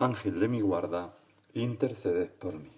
Ángel 0.00 0.40
de 0.40 0.48
mi 0.48 0.62
guarda, 0.62 1.14
interceded 1.52 2.30
por 2.30 2.54
mí. 2.54 2.70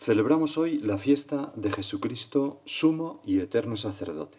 Celebramos 0.00 0.58
hoy 0.58 0.78
la 0.80 0.98
fiesta 0.98 1.52
de 1.54 1.70
Jesucristo, 1.70 2.60
sumo 2.64 3.22
y 3.24 3.38
eterno 3.38 3.76
sacerdote. 3.76 4.38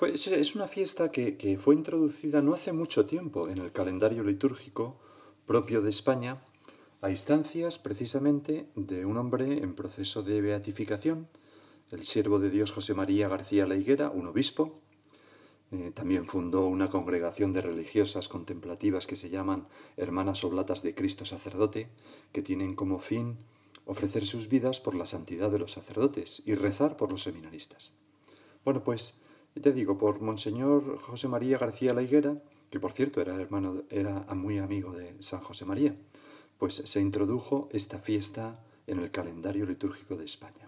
Es 0.00 0.54
una 0.54 0.68
fiesta 0.68 1.10
que, 1.10 1.36
que 1.36 1.58
fue 1.58 1.74
introducida 1.74 2.40
no 2.40 2.54
hace 2.54 2.72
mucho 2.72 3.04
tiempo 3.04 3.50
en 3.50 3.58
el 3.58 3.70
calendario 3.70 4.22
litúrgico 4.22 4.96
propio 5.46 5.82
de 5.82 5.90
España, 5.90 6.42
a 7.02 7.10
instancias 7.10 7.78
precisamente 7.78 8.68
de 8.74 9.04
un 9.04 9.18
hombre 9.18 9.58
en 9.58 9.74
proceso 9.74 10.22
de 10.22 10.40
beatificación, 10.40 11.28
el 11.90 12.06
siervo 12.06 12.38
de 12.38 12.48
Dios 12.48 12.72
José 12.72 12.94
María 12.94 13.28
García 13.28 13.66
La 13.66 13.76
Higuera, 13.76 14.08
un 14.08 14.28
obispo, 14.28 14.80
eh, 15.70 15.92
también 15.94 16.26
fundó 16.26 16.66
una 16.66 16.88
congregación 16.88 17.52
de 17.52 17.60
religiosas 17.60 18.28
contemplativas 18.28 19.06
que 19.06 19.16
se 19.16 19.28
llaman 19.28 19.68
Hermanas 19.96 20.42
Oblatas 20.44 20.82
de 20.82 20.94
Cristo 20.94 21.24
Sacerdote, 21.24 21.88
que 22.32 22.42
tienen 22.42 22.74
como 22.74 22.98
fin 22.98 23.36
ofrecer 23.84 24.24
sus 24.24 24.48
vidas 24.48 24.80
por 24.80 24.94
la 24.94 25.06
santidad 25.06 25.50
de 25.50 25.58
los 25.58 25.72
sacerdotes 25.72 26.42
y 26.46 26.54
rezar 26.54 26.96
por 26.96 27.10
los 27.10 27.22
seminaristas. 27.22 27.92
Bueno, 28.64 28.82
pues 28.82 29.18
te 29.60 29.72
digo, 29.72 29.98
por 29.98 30.20
Monseñor 30.20 30.98
José 30.98 31.28
María 31.28 31.58
García 31.58 31.94
La 31.94 32.02
Higuera, 32.02 32.42
que 32.70 32.80
por 32.80 32.92
cierto 32.92 33.20
era 33.20 33.34
hermano, 33.34 33.82
era 33.90 34.20
muy 34.34 34.58
amigo 34.58 34.92
de 34.92 35.20
San 35.22 35.40
José 35.40 35.64
María, 35.64 35.96
pues 36.58 36.74
se 36.74 37.00
introdujo 37.00 37.68
esta 37.72 37.98
fiesta 37.98 38.62
en 38.86 39.00
el 39.00 39.10
calendario 39.10 39.66
litúrgico 39.66 40.16
de 40.16 40.24
España. 40.24 40.67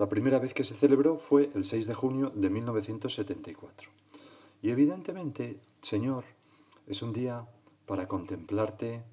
La 0.00 0.08
primera 0.08 0.38
vez 0.38 0.54
que 0.54 0.64
se 0.64 0.74
celebró 0.74 1.18
fue 1.18 1.50
el 1.54 1.62
6 1.62 1.86
de 1.86 1.92
junio 1.92 2.32
de 2.34 2.48
1974. 2.48 3.90
Y 4.62 4.70
evidentemente, 4.70 5.60
Señor, 5.82 6.24
es 6.86 7.02
un 7.02 7.12
día 7.12 7.46
para 7.84 8.08
contemplarte 8.08 9.04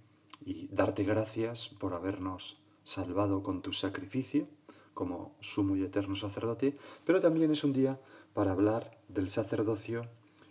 y 0.46 0.70
darte 0.70 1.04
gracias 1.04 1.68
por 1.68 1.94
habernos 1.94 2.62
salvado 2.86 3.44
con 3.44 3.62
tu 3.62 3.74
sacrificio 3.74 4.48
como 4.94 5.36
sumo 5.42 5.76
y 5.76 5.84
eterno 5.84 6.16
sacerdote, 6.16 6.78
pero 7.04 7.20
también 7.20 7.52
es 7.52 7.66
un 7.66 7.74
día 7.74 8.00
para 8.34 8.54
hablar 8.54 8.98
del 9.10 9.28
sacerdocio 9.28 10.04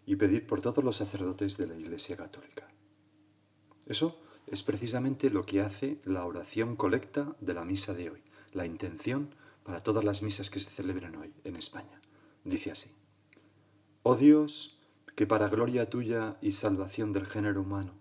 y 0.05 0.17
pedir 0.17 0.47
por 0.47 0.61
todos 0.61 0.85
los 0.85 0.97
sacerdotes 0.97 1.57
de 1.57 1.67
la 1.67 1.77
Iglesia 1.77 2.15
Católica. 2.15 2.69
Eso 3.87 4.21
es 4.47 4.63
precisamente 4.63 5.31
lo 5.31 5.47
que 5.47 5.63
hace 5.63 5.99
la 6.05 6.27
oración 6.27 6.77
colecta 6.77 7.35
de 7.41 7.55
la 7.55 7.65
misa 7.65 7.95
de 7.95 8.11
hoy, 8.11 8.23
la 8.53 8.67
intención 8.67 9.31
para 9.67 9.83
todas 9.83 10.05
las 10.05 10.23
misas 10.23 10.49
que 10.49 10.61
se 10.61 10.71
celebran 10.71 11.17
hoy 11.17 11.35
en 11.43 11.57
España. 11.57 12.01
Dice 12.45 12.71
así, 12.71 12.89
Oh 14.05 14.15
Dios, 14.15 14.79
que 15.17 15.27
para 15.27 15.49
gloria 15.49 15.91
tuya 15.91 16.37
y 16.41 16.53
salvación 16.53 17.13
del 17.13 17.27
género 17.27 17.63
humano, 17.63 17.95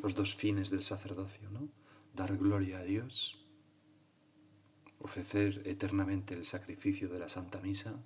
los 0.00 0.14
dos 0.14 0.36
fines 0.36 0.70
del 0.70 0.84
sacerdocio, 0.84 1.50
¿no? 1.50 1.68
Dar 2.14 2.36
gloria 2.36 2.78
a 2.78 2.84
Dios, 2.84 3.44
ofrecer 5.00 5.62
eternamente 5.66 6.34
el 6.34 6.44
sacrificio 6.44 7.08
de 7.08 7.18
la 7.18 7.28
Santa 7.28 7.60
Misa, 7.60 7.96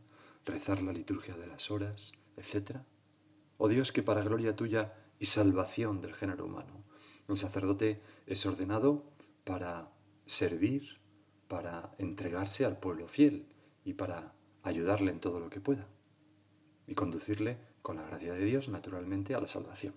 rezar 0.46 0.80
la 0.82 0.94
liturgia 0.94 1.36
de 1.36 1.46
las 1.46 1.70
horas, 1.70 2.14
etc. 2.38 2.78
Oh 3.58 3.68
Dios, 3.68 3.92
que 3.92 4.02
para 4.02 4.22
gloria 4.22 4.56
tuya 4.56 4.94
y 5.18 5.26
salvación 5.26 6.00
del 6.00 6.14
género 6.14 6.46
humano, 6.46 6.82
el 7.28 7.36
sacerdote 7.36 8.00
es 8.26 8.46
ordenado 8.46 9.04
para 9.44 9.92
servir, 10.24 11.01
para 11.52 11.94
entregarse 11.98 12.64
al 12.64 12.78
pueblo 12.78 13.08
fiel 13.08 13.44
y 13.84 13.92
para 13.92 14.32
ayudarle 14.62 15.10
en 15.10 15.20
todo 15.20 15.38
lo 15.38 15.50
que 15.50 15.60
pueda 15.60 15.86
y 16.86 16.94
conducirle 16.94 17.58
con 17.82 17.96
la 17.96 18.06
gracia 18.06 18.32
de 18.32 18.42
Dios 18.42 18.70
naturalmente 18.70 19.34
a 19.34 19.40
la 19.42 19.46
salvación. 19.46 19.92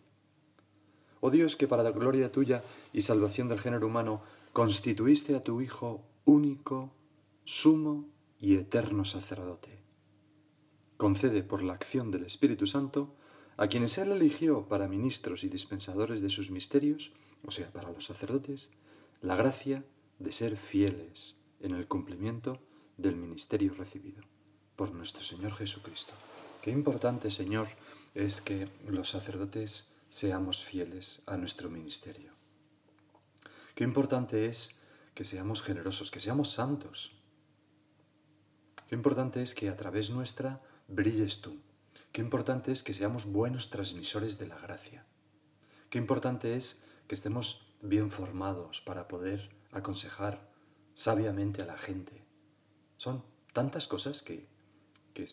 Oh 1.22 1.32
Dios, 1.32 1.56
que 1.56 1.70
para 1.70 1.82
la 1.82 1.92
gloria 1.92 2.30
tuya 2.30 2.62
y 2.92 3.04
salvación 3.04 3.48
del 3.48 3.62
género 3.62 3.88
humano 3.88 4.22
constituiste 4.52 5.34
a 5.34 5.46
tu 5.46 5.62
Hijo 5.62 6.04
único, 6.26 6.92
sumo 7.46 8.10
y 8.38 8.56
eterno 8.56 9.06
sacerdote. 9.06 9.80
Concede 10.98 11.42
por 11.42 11.64
la 11.64 11.72
acción 11.72 12.12
del 12.12 12.26
Espíritu 12.26 12.68
Santo 12.68 13.16
a 13.56 13.68
quienes 13.68 13.98
Él 13.98 14.12
eligió 14.12 14.68
para 14.68 14.90
ministros 14.90 15.46
y 15.46 15.48
dispensadores 15.48 16.20
de 16.20 16.30
sus 16.30 16.52
misterios, 16.52 17.14
o 17.46 17.52
sea, 17.52 17.72
para 17.72 17.94
los 17.94 18.08
sacerdotes, 18.08 18.72
la 19.22 19.38
gracia 19.38 19.86
de 20.20 20.34
ser 20.34 20.58
fieles 20.58 21.38
en 21.60 21.76
el 21.76 21.88
cumplimiento 21.88 22.60
del 22.98 23.16
ministerio 23.16 23.74
recibido 23.74 24.24
por 24.76 24.92
nuestro 24.92 25.24
Señor 25.24 25.54
Jesucristo. 25.54 26.14
Qué 26.62 26.72
importante, 26.72 27.32
Señor, 27.32 27.68
es 28.14 28.42
que 28.42 28.70
los 28.88 29.10
sacerdotes 29.10 29.94
seamos 30.10 30.64
fieles 30.64 31.22
a 31.26 31.38
nuestro 31.38 31.70
ministerio. 31.70 32.32
Qué 33.76 33.84
importante 33.84 34.46
es 34.46 34.82
que 35.14 35.26
seamos 35.26 35.62
generosos, 35.62 36.12
que 36.12 36.20
seamos 36.20 36.52
santos. 36.52 37.18
Qué 38.88 38.96
importante 38.96 39.42
es 39.42 39.54
que 39.56 39.70
a 39.70 39.76
través 39.76 40.10
nuestra 40.10 40.62
brilles 40.88 41.42
tú. 41.42 41.60
Qué 42.12 42.22
importante 42.22 42.72
es 42.72 42.84
que 42.84 42.94
seamos 42.94 43.26
buenos 43.26 43.70
transmisores 43.70 44.38
de 44.38 44.48
la 44.48 44.58
gracia. 44.58 45.06
Qué 45.90 45.98
importante 45.98 46.56
es 46.56 46.84
que 47.08 47.16
estemos 47.16 47.74
bien 47.82 48.12
formados 48.12 48.82
para 48.82 49.08
poder 49.08 49.50
aconsejar 49.72 50.55
sabiamente 50.96 51.62
a 51.62 51.66
la 51.66 51.78
gente. 51.78 52.26
Son 52.98 53.24
tantas 53.54 53.88
cosas 53.88 54.24
que, 54.24 54.48
que 55.14 55.28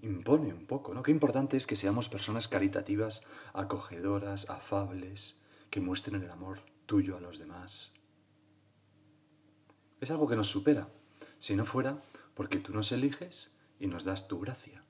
impone 0.00 0.54
un 0.54 0.66
poco, 0.66 0.94
¿no? 0.94 1.02
Qué 1.02 1.10
importante 1.10 1.58
es 1.58 1.66
que 1.66 1.76
seamos 1.76 2.08
personas 2.08 2.48
caritativas, 2.48 3.26
acogedoras, 3.52 4.48
afables, 4.48 5.38
que 5.68 5.80
muestren 5.80 6.22
el 6.22 6.30
amor 6.30 6.60
tuyo 6.86 7.16
a 7.16 7.20
los 7.20 7.38
demás. 7.38 7.92
Es 10.00 10.10
algo 10.10 10.26
que 10.26 10.36
nos 10.36 10.48
supera, 10.48 10.88
si 11.38 11.54
no 11.54 11.66
fuera 11.66 12.02
porque 12.34 12.58
tú 12.58 12.72
nos 12.72 12.90
eliges 12.92 13.52
y 13.78 13.86
nos 13.86 14.04
das 14.04 14.28
tu 14.28 14.40
gracia. 14.40 14.82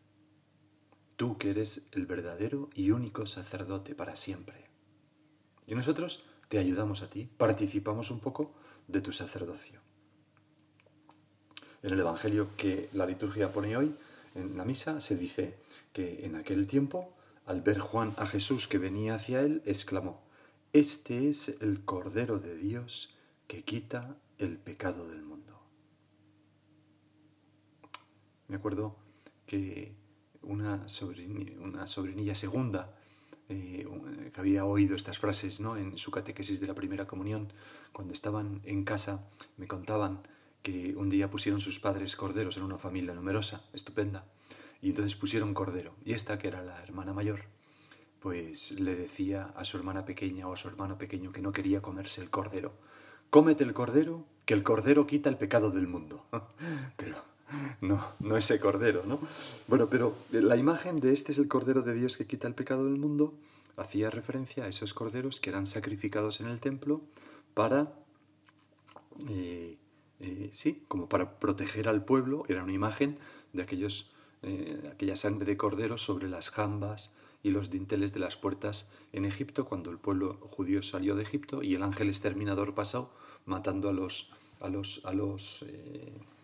Tú 1.17 1.37
que 1.39 1.51
eres 1.51 1.89
el 1.93 2.07
verdadero 2.07 2.71
y 2.75 2.91
único 2.91 3.27
sacerdote 3.27 3.95
para 3.95 4.17
siempre. 4.17 4.71
Y 5.67 5.75
nosotros 5.75 6.25
te 6.49 6.59
ayudamos 6.59 7.03
a 7.03 7.11
ti, 7.11 7.29
participamos 7.37 8.11
un 8.11 8.21
poco 8.21 8.55
de 8.89 9.01
tu 9.01 9.13
sacerdocio. 9.13 9.82
En 11.83 11.93
el 11.93 12.01
Evangelio 12.01 12.49
que 12.57 12.89
la 12.93 13.07
liturgia 13.07 13.53
pone 13.53 13.77
hoy, 13.77 13.95
en 14.35 14.57
la 14.57 14.65
misa, 14.65 15.01
se 15.01 15.17
dice 15.17 15.57
que 15.93 16.25
en 16.25 16.37
aquel 16.37 16.67
tiempo, 16.67 17.13
al 17.45 17.61
ver 17.61 17.81
Juan 17.81 18.15
a 18.17 18.27
Jesús 18.27 18.69
que 18.69 18.79
venía 18.79 19.17
hacia 19.17 19.41
él, 19.41 19.63
exclamó, 19.67 20.23
Este 20.73 21.29
es 21.29 21.57
el 21.61 21.85
Cordero 21.85 22.39
de 22.39 22.57
Dios 22.57 23.15
que 23.47 23.63
quita 23.65 24.17
el 24.39 24.57
pecado 24.59 25.09
del 25.09 25.23
mundo. 25.23 25.61
Me 28.49 28.57
acuerdo 28.57 28.97
que 29.47 29.95
una, 30.43 30.87
sobrini- 30.87 31.59
una 31.59 31.87
sobrinilla 31.87 32.35
segunda 32.35 32.95
eh, 33.49 33.87
que 34.33 34.41
había 34.41 34.65
oído 34.65 34.95
estas 34.95 35.19
frases 35.19 35.61
¿no? 35.61 35.77
en 35.77 35.99
su 35.99 36.11
catequesis 36.11 36.61
de 36.61 36.67
la 36.69 36.75
primera 36.75 37.07
comunión, 37.07 37.53
cuando 37.93 38.15
estaban 38.15 38.61
en 38.65 38.85
casa, 38.85 39.29
me 39.57 39.67
contaban 39.67 40.21
que 40.63 40.95
un 40.97 41.09
día 41.09 41.31
pusieron 41.31 41.61
sus 41.61 41.79
padres 41.81 42.17
corderos 42.17 42.57
en 42.57 42.63
una 42.63 42.79
familia 42.79 43.15
numerosa, 43.15 43.65
estupenda, 43.73 44.25
y 44.81 44.91
entonces 44.91 45.15
pusieron 45.17 45.55
cordero. 45.55 45.95
Y 46.05 46.13
esta, 46.13 46.39
que 46.39 46.49
era 46.49 46.63
la 46.63 46.83
hermana 46.83 47.13
mayor, 47.13 47.43
pues 48.21 48.73
le 48.73 48.95
decía 48.95 49.53
a 49.57 49.65
su 49.65 49.77
hermana 49.77 50.05
pequeña 50.05 50.49
o 50.49 50.53
a 50.53 50.57
su 50.57 50.69
hermano 50.69 50.99
pequeño 50.99 51.33
que 51.33 51.43
no 51.43 51.53
quería 51.53 51.83
comerse 51.83 52.21
el 52.21 52.31
cordero. 52.31 52.73
Cómete 53.31 53.65
el 53.65 53.73
cordero, 53.73 54.25
que 54.45 54.55
el 54.55 54.63
cordero 54.63 55.07
quita 55.07 55.29
el 55.29 55.37
pecado 55.37 55.71
del 55.71 55.89
mundo. 55.89 56.27
Pero 56.97 57.17
no, 57.81 58.05
no 58.21 58.37
ese 58.37 58.61
cordero, 58.61 59.05
¿no? 59.05 59.19
Bueno, 59.69 59.89
pero 59.91 60.17
la 60.31 60.57
imagen 60.57 61.01
de 61.01 61.13
este 61.13 61.33
es 61.33 61.39
el 61.39 61.49
cordero 61.49 61.83
de 61.83 61.95
Dios 61.95 62.17
que 62.17 62.27
quita 62.27 62.49
el 62.49 62.55
pecado 62.55 62.85
del 62.85 62.97
mundo 62.97 63.35
hacía 63.77 64.11
referencia 64.11 64.65
a 64.65 64.69
esos 64.69 64.95
corderos 64.95 65.41
que 65.41 65.51
eran 65.51 65.67
sacrificados 65.67 66.41
en 66.41 66.49
el 66.49 66.61
templo 66.61 67.01
para, 67.55 67.93
eh, 69.29 69.77
eh, 70.23 70.51
sí, 70.53 70.85
como 70.89 71.09
para 71.09 71.39
proteger 71.39 71.89
al 71.89 72.05
pueblo, 72.05 72.45
era 72.49 72.63
una 72.63 72.73
imagen 72.73 73.19
de 73.53 73.63
aquellos, 73.63 74.13
eh, 74.43 74.91
aquella 74.93 75.17
sangre 75.17 75.47
de 75.47 75.57
cordero 75.57 75.99
sobre 75.99 76.29
las 76.29 76.51
jambas 76.51 77.13
y 77.43 77.51
los 77.51 77.71
dinteles 77.71 78.13
de 78.13 78.21
las 78.21 78.37
puertas 78.37 78.89
en 79.13 79.25
Egipto 79.25 79.65
cuando 79.65 79.91
el 79.91 79.99
pueblo 79.99 80.39
judío 80.51 80.83
salió 80.83 81.17
de 81.17 81.23
Egipto 81.23 81.63
y 81.63 81.75
el 81.75 81.83
ángel 81.83 82.09
exterminador 82.09 82.75
pasó 82.75 83.13
matando 83.45 83.89
a 83.89 83.93
los, 83.93 84.31
a 84.61 84.69
los, 84.69 85.01
a 85.05 85.13
los 85.13 85.65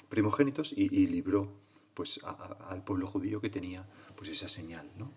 primogénitos 0.08 0.72
y, 0.72 0.88
libró 1.06 1.52
pues, 1.94 2.20
al 2.68 2.82
pueblo 2.82 3.06
judío 3.06 3.40
que 3.40 3.50
tenía 3.50 3.86
pues, 4.16 4.30
esa 4.30 4.48
señal. 4.48 4.90
¿no? 4.98 5.12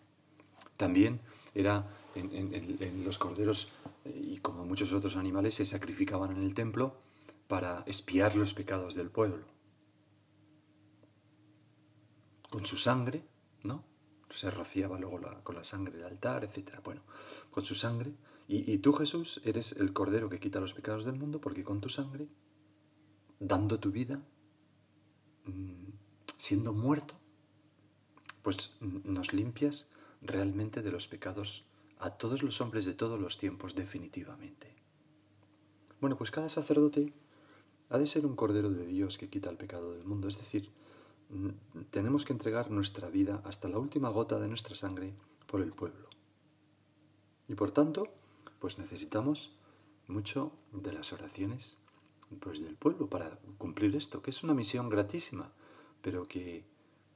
También 0.77 1.19
era 1.55 1.87
en, 2.15 3.03
los 3.05 3.17
corderos 3.17 3.71
eh, 4.05 4.31
y 4.33 4.37
como 4.37 4.65
muchos 4.65 4.91
otros 4.93 5.15
animales 5.15 5.55
se 5.55 5.65
sacrificaban 5.65 6.31
en 6.31 6.43
el 6.43 6.53
templo 6.53 6.95
para 7.51 7.83
espiar 7.85 8.37
los 8.37 8.53
pecados 8.53 8.95
del 8.95 9.09
pueblo. 9.09 9.45
Con 12.49 12.65
su 12.65 12.77
sangre, 12.77 13.25
¿no? 13.61 13.83
Se 14.29 14.49
rociaba 14.49 14.97
luego 14.97 15.19
con 15.43 15.55
la 15.57 15.65
sangre 15.65 15.97
del 15.97 16.05
altar, 16.05 16.45
etc. 16.45 16.79
Bueno, 16.81 17.01
con 17.49 17.61
su 17.65 17.75
sangre. 17.75 18.13
Y, 18.47 18.77
tú, 18.77 18.93
Jesús, 18.93 19.41
eres 19.43 19.73
el 19.73 19.91
cordero 19.91 20.29
que 20.29 20.39
quita 20.39 20.61
los 20.61 20.73
pecados 20.73 21.03
del 21.03 21.15
mundo 21.15 21.41
porque 21.41 21.65
con 21.65 21.81
tu 21.81 21.89
sangre, 21.89 22.29
dando 23.37 23.81
tu 23.81 23.91
vida, 23.91 24.23
mm, 25.43 25.89
siendo 26.37 26.71
muerto, 26.71 27.15
pues 28.43 28.77
nos 28.79 29.33
limpias 29.33 29.89
realmente 30.21 30.81
de 30.81 30.91
los 30.93 31.09
pecados 31.09 31.65
a 31.99 32.11
todos 32.11 32.43
los 32.43 32.61
hombres 32.61 32.85
de 32.85 32.93
todos 32.93 33.19
los 33.19 33.37
tiempos 33.37 33.75
definitivamente. 33.75 34.73
Bueno, 35.99 36.17
pues 36.17 36.31
cada 36.31 36.47
sacerdote 36.47 37.13
ha 37.91 37.97
de 37.97 38.07
ser 38.07 38.25
un 38.25 38.35
cordero 38.35 38.69
de 38.69 38.85
Dios 38.85 39.17
que 39.17 39.29
quita 39.29 39.49
el 39.49 39.57
pecado 39.57 39.91
del 39.91 40.05
mundo, 40.05 40.27
es 40.27 40.37
decir, 40.37 40.69
tenemos 41.91 42.25
que 42.25 42.33
entregar 42.33 42.71
nuestra 42.71 43.09
vida 43.09 43.41
hasta 43.43 43.67
la 43.67 43.79
última 43.79 44.09
gota 44.09 44.39
de 44.39 44.47
nuestra 44.47 44.75
sangre 44.75 45.13
por 45.45 45.61
el 45.61 45.73
pueblo. 45.73 46.07
Y 47.47 47.55
por 47.55 47.71
tanto, 47.71 48.07
pues 48.59 48.79
necesitamos 48.79 49.51
mucho 50.07 50.53
de 50.71 50.93
las 50.93 51.11
oraciones 51.11 51.77
pues, 52.39 52.61
del 52.61 52.75
pueblo 52.75 53.07
para 53.07 53.37
cumplir 53.57 53.95
esto, 53.95 54.21
que 54.21 54.31
es 54.31 54.41
una 54.43 54.53
misión 54.53 54.89
gratísima, 54.89 55.51
pero 56.01 56.23
que, 56.23 56.63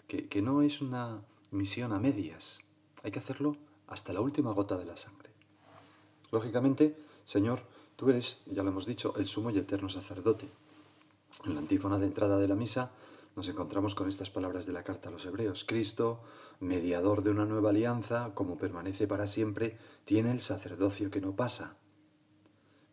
que 0.07 0.41
no 0.41 0.61
es 0.61 0.81
una 0.81 1.21
misión 1.51 1.93
a 1.93 1.99
medias. 1.99 2.59
Hay 3.03 3.11
que 3.11 3.19
hacerlo 3.19 3.55
hasta 3.87 4.11
la 4.11 4.21
última 4.21 4.51
gota 4.51 4.77
de 4.77 4.85
la 4.85 4.97
sangre. 4.97 5.29
Lógicamente, 6.31 6.97
Señor, 7.23 7.61
tú 7.95 8.09
eres, 8.09 8.41
ya 8.45 8.63
lo 8.63 8.71
hemos 8.71 8.85
dicho, 8.85 9.13
el 9.17 9.25
sumo 9.25 9.51
y 9.51 9.57
eterno 9.57 9.87
sacerdote. 9.89 10.49
En 11.43 11.53
la 11.53 11.59
antífona 11.59 11.99
de 11.99 12.05
entrada 12.05 12.37
de 12.37 12.47
la 12.47 12.55
misa 12.55 12.91
nos 13.35 13.49
encontramos 13.49 13.95
con 13.95 14.07
estas 14.07 14.29
palabras 14.29 14.65
de 14.65 14.71
la 14.71 14.83
carta 14.83 15.09
a 15.09 15.11
los 15.11 15.25
hebreos. 15.25 15.65
Cristo, 15.65 16.21
mediador 16.61 17.21
de 17.21 17.31
una 17.31 17.45
nueva 17.45 17.71
alianza, 17.71 18.31
como 18.33 18.57
permanece 18.57 19.07
para 19.07 19.27
siempre, 19.27 19.77
tiene 20.05 20.31
el 20.31 20.39
sacerdocio 20.39 21.11
que 21.11 21.19
no 21.19 21.35
pasa. 21.35 21.75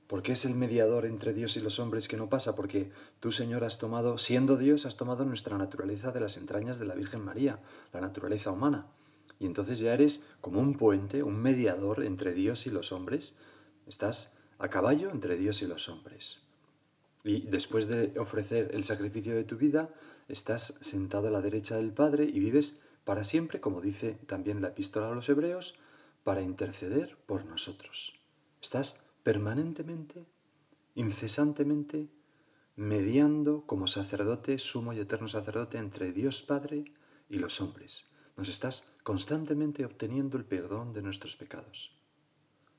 ¿Por 0.09 0.23
qué 0.23 0.33
es 0.33 0.45
el 0.45 0.55
mediador 0.55 1.07
entre 1.07 1.33
Dios 1.33 1.57
y 1.57 1.61
los 1.61 1.79
hombres 1.79 2.09
que 2.09 2.17
no 2.17 2.29
pasa? 2.29 2.57
Porque 2.57 2.91
tú, 3.21 3.33
Señor, 3.33 3.65
has 3.65 3.79
tomado, 3.79 4.19
siendo 4.19 4.57
Dios, 4.57 4.85
has 4.85 4.97
tomado 4.97 5.25
nuestra 5.25 5.57
naturaleza 5.57 6.11
de 6.11 6.21
las 6.21 6.37
entrañas 6.37 6.79
de 6.79 6.87
la 6.87 6.95
Virgen 6.95 7.25
María, 7.25 7.61
la 7.93 8.01
naturaleza 8.01 8.51
humana. 8.51 8.89
Y 9.39 9.47
entonces 9.47 9.79
ya 9.79 9.95
eres 9.95 10.25
como 10.41 10.61
un 10.61 10.75
puente, 10.75 11.23
un 11.23 11.41
mediador 11.41 12.05
entre 12.05 12.35
Dios 12.35 12.67
y 12.67 12.71
los 12.71 12.93
hombres. 12.93 13.37
Estás 13.87 14.37
a 14.59 14.69
caballo 14.69 15.11
entre 15.11 15.37
Dios 15.37 15.63
y 15.63 15.67
los 15.67 15.89
hombres. 15.89 16.43
Y 17.25 17.47
después 17.47 17.89
de 17.89 18.19
ofrecer 18.19 18.71
el 18.73 18.85
sacrificio 18.85 19.35
de 19.35 19.45
tu 19.45 19.57
vida, 19.57 19.95
estás 20.29 20.79
sentado 20.81 21.29
a 21.29 21.31
la 21.31 21.41
derecha 21.41 21.77
del 21.77 21.93
Padre 21.93 22.25
y 22.25 22.41
vives 22.41 22.81
para 23.05 23.25
siempre, 23.25 23.61
como 23.61 23.81
dice 23.81 24.19
también 24.27 24.61
la 24.61 24.69
epístola 24.69 25.09
a 25.09 25.15
los 25.15 25.29
Hebreos, 25.29 25.75
para 26.25 26.43
interceder 26.43 27.17
por 27.27 27.45
nosotros. 27.45 28.21
Estás 28.61 29.05
permanentemente, 29.23 30.27
incesantemente, 30.95 32.09
mediando 32.77 33.67
como 33.67 33.87
sacerdote, 33.87 34.59
sumo 34.59 34.93
y 34.93 35.01
eterno 35.01 35.29
sacerdote 35.29 35.79
entre 35.79 36.13
Dios 36.13 36.43
Padre 36.43 36.85
y 37.29 37.39
los 37.39 37.61
hombres 37.61 38.13
nos 38.37 38.49
estás 38.49 38.89
constantemente 39.03 39.85
obteniendo 39.85 40.37
el 40.37 40.45
perdón 40.45 40.93
de 40.93 41.03
nuestros 41.03 41.37
pecados, 41.37 41.97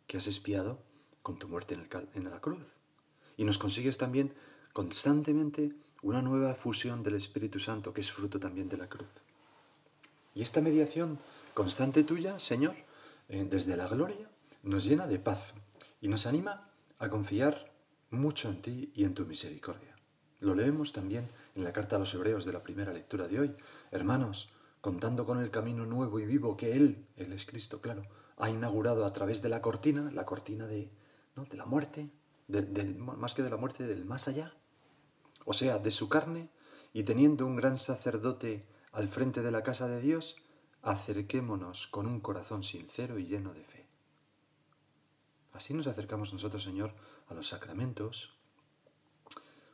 que 0.08 0.18
has 0.18 0.28
espiado 0.28 0.84
con 1.22 1.38
tu 1.40 1.48
muerte 1.48 1.76
en, 2.14 2.30
la 2.30 2.42
cruz. 2.42 2.68
Y 3.38 3.44
nos 3.46 3.58
consigues 3.58 3.98
también 3.98 4.34
constantemente 4.74 5.74
una 6.02 6.22
nueva 6.22 6.56
fusión 6.56 7.04
del 7.04 7.16
Espíritu 7.16 7.60
Santo, 7.60 7.94
que 7.94 8.02
es 8.02 8.12
fruto 8.12 8.40
también 8.40 8.70
de 8.70 8.78
la 8.78 8.90
cruz. 8.90 9.10
Y 10.36 10.42
esta 10.42 10.62
mediación 10.62 11.20
constante 11.54 12.04
tuya, 12.04 12.40
Señor, 12.40 12.76
eh, 13.30 13.48
desde 13.50 13.78
la 13.78 13.88
gloria, 13.88 14.30
nos 14.64 14.86
llena 14.86 15.08
de 15.08 15.20
paz 15.20 15.54
y 16.02 16.08
nos 16.08 16.26
anima 16.26 16.70
a 17.00 17.10
confiar 17.10 17.72
mucho 18.10 18.50
en 18.50 18.62
ti 18.62 18.92
y 18.96 19.04
en 19.06 19.14
tu 19.14 19.26
misericordia. 19.26 19.96
Lo 20.40 20.56
leemos 20.56 20.92
también 20.92 21.30
en 21.56 21.64
la 21.64 21.72
carta 21.72 21.96
a 21.96 22.00
los 22.00 22.14
Hebreos 22.14 22.46
de 22.46 22.54
la 22.54 22.64
primera 22.64 22.92
lectura 22.92 23.28
de 23.28 23.40
hoy. 23.40 23.56
Hermanos, 23.92 24.50
contando 24.82 25.26
con 25.26 25.40
el 25.40 25.52
camino 25.52 25.86
nuevo 25.86 26.20
y 26.20 26.26
vivo 26.26 26.58
que 26.58 26.76
Él, 26.76 27.06
Él 27.16 27.32
es 27.32 27.46
Cristo, 27.46 27.80
claro, 27.80 28.04
ha 28.38 28.50
inaugurado 28.50 29.06
a 29.06 29.14
través 29.14 29.42
de 29.42 29.50
la 29.50 29.62
cortina, 29.62 30.12
la 30.12 30.26
cortina 30.26 30.68
de, 30.68 30.90
de 31.36 31.58
la 31.58 31.66
muerte, 31.66 32.10
más 32.48 33.34
que 33.34 33.44
de 33.44 33.50
la 33.50 33.58
muerte, 33.58 33.86
del 33.86 34.06
más 34.06 34.28
allá, 34.28 34.56
o 35.46 35.54
sea, 35.54 35.80
de 35.80 35.92
su 35.92 36.10
carne, 36.10 36.50
y 36.94 37.04
teniendo 37.04 37.46
un 37.46 37.56
gran 37.56 37.78
sacerdote 37.78 38.66
al 38.92 39.10
frente 39.10 39.42
de 39.42 39.52
la 39.52 39.64
casa 39.64 39.88
de 39.88 40.00
Dios, 40.00 40.38
acerquémonos 40.82 41.88
con 41.88 42.06
un 42.06 42.20
corazón 42.20 42.64
sincero 42.64 43.18
y 43.18 43.26
lleno 43.26 43.54
de 43.54 43.64
fe. 43.64 43.88
Así 45.54 45.74
nos 45.74 45.88
acercamos 45.88 46.34
nosotros, 46.34 46.64
Señor, 46.64 46.94
a 47.28 47.34
los 47.34 47.48
sacramentos, 47.48 48.36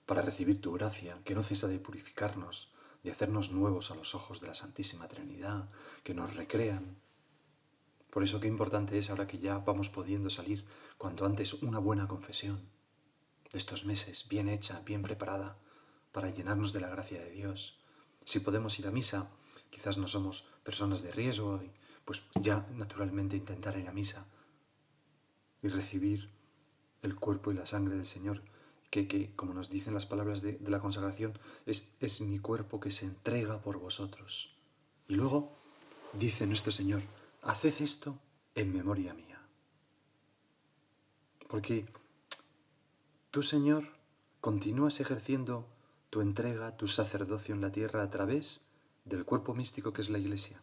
para 0.06 0.22
recibir 0.22 0.62
tu 0.62 0.74
gracia, 0.74 1.20
que 1.24 1.36
no 1.36 1.44
cesa 1.44 1.68
de 1.68 1.80
purificarnos, 1.80 2.74
de 3.04 3.12
hacernos 3.12 3.52
nuevos 3.52 3.92
a 3.92 3.96
los 3.96 4.16
ojos 4.16 4.42
de 4.42 4.48
la 4.48 4.56
Santísima 4.56 5.08
Trinidad, 5.08 5.70
que 6.04 6.14
nos 6.14 6.36
recrean. 6.36 6.98
Por 8.10 8.24
eso 8.24 8.40
qué 8.40 8.48
importante 8.48 8.98
es 8.98 9.10
ahora 9.10 9.28
que 9.28 9.40
ya 9.40 9.60
vamos 9.60 9.90
pudiendo 9.90 10.30
salir 10.30 10.66
cuanto 11.00 11.26
antes 11.26 11.54
una 11.54 11.80
buena 11.80 12.08
confesión 12.08 12.60
de 13.52 13.58
estos 13.58 13.86
meses, 13.86 14.28
bien 14.28 14.50
hecha, 14.50 14.82
bien 14.82 15.02
preparada, 15.02 15.58
para 16.12 16.30
llenarnos 16.30 16.74
de 16.74 16.82
la 16.82 16.90
gracia 16.90 17.22
de 17.22 17.32
Dios. 17.32 17.80
Si 18.26 18.42
podemos 18.42 18.78
ir 18.80 18.86
a 18.86 18.92
misa, 18.92 19.32
quizás 19.70 19.98
no 19.98 20.08
somos 20.08 20.44
personas 20.62 21.02
de 21.02 21.14
riesgo, 21.14 21.62
pues 22.04 22.22
ya 22.36 22.68
naturalmente 22.74 23.38
intentar 23.38 23.78
ir 23.78 23.88
a 23.88 23.94
misa 23.94 24.28
y 25.64 25.70
recibir 25.70 26.30
el 27.02 27.16
cuerpo 27.16 27.52
y 27.52 27.56
la 27.56 27.66
sangre 27.66 27.96
del 27.96 28.06
Señor 28.06 28.44
que, 28.90 29.34
como 29.38 29.54
nos 29.54 29.70
dicen 29.70 29.94
las 29.94 30.06
palabras 30.06 30.42
de, 30.42 30.60
la 30.68 30.82
consagración, 30.82 31.40
es, 31.66 31.96
es 32.02 32.20
mi 32.20 32.40
cuerpo 32.40 32.82
que 32.82 32.92
se 32.92 33.06
entrega 33.06 33.62
por 33.62 33.80
vosotros. 33.80 34.54
Y 35.08 35.16
luego 35.16 35.56
dice 36.12 36.46
nuestro 36.46 36.74
Señor, 36.74 37.04
haced 37.44 37.82
esto 37.82 38.20
en 38.54 38.74
memoria 38.74 39.14
mía. 39.14 39.29
Porque 41.50 41.88
tú, 43.32 43.42
Señor, 43.42 43.86
continúas 44.40 45.00
ejerciendo 45.00 45.68
tu 46.12 46.22
entrega, 46.22 46.78
tu 46.78 46.88
sacerdocio 46.88 47.56
en 47.56 47.62
la 47.62 47.72
tierra 47.72 48.04
a 48.04 48.12
través 48.12 48.68
del 49.04 49.26
cuerpo 49.26 49.56
místico 49.56 49.92
que 49.92 50.04
es 50.04 50.12
la 50.12 50.20
Iglesia. 50.20 50.62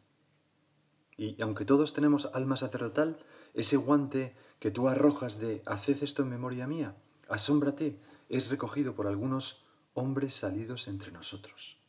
Y 1.17 1.43
aunque 1.43 1.65
todos 1.65 1.93
tenemos 1.93 2.31
alma 2.35 2.57
sacerdotal, 2.57 3.19
ese 3.53 3.77
guante 3.77 4.37
que 4.61 4.71
tú 4.71 4.89
arrojas 4.89 5.41
de 5.41 5.61
haced 5.67 6.05
esto 6.05 6.23
en 6.23 6.31
memoria 6.31 6.69
mía, 6.69 6.95
asómbrate 7.29 7.99
es 8.29 8.49
recogido 8.49 8.95
por 8.95 9.09
algunos 9.09 9.67
hombres 9.95 10.37
salidos 10.37 10.87
entre 10.87 11.11
nosotros. 11.11 11.81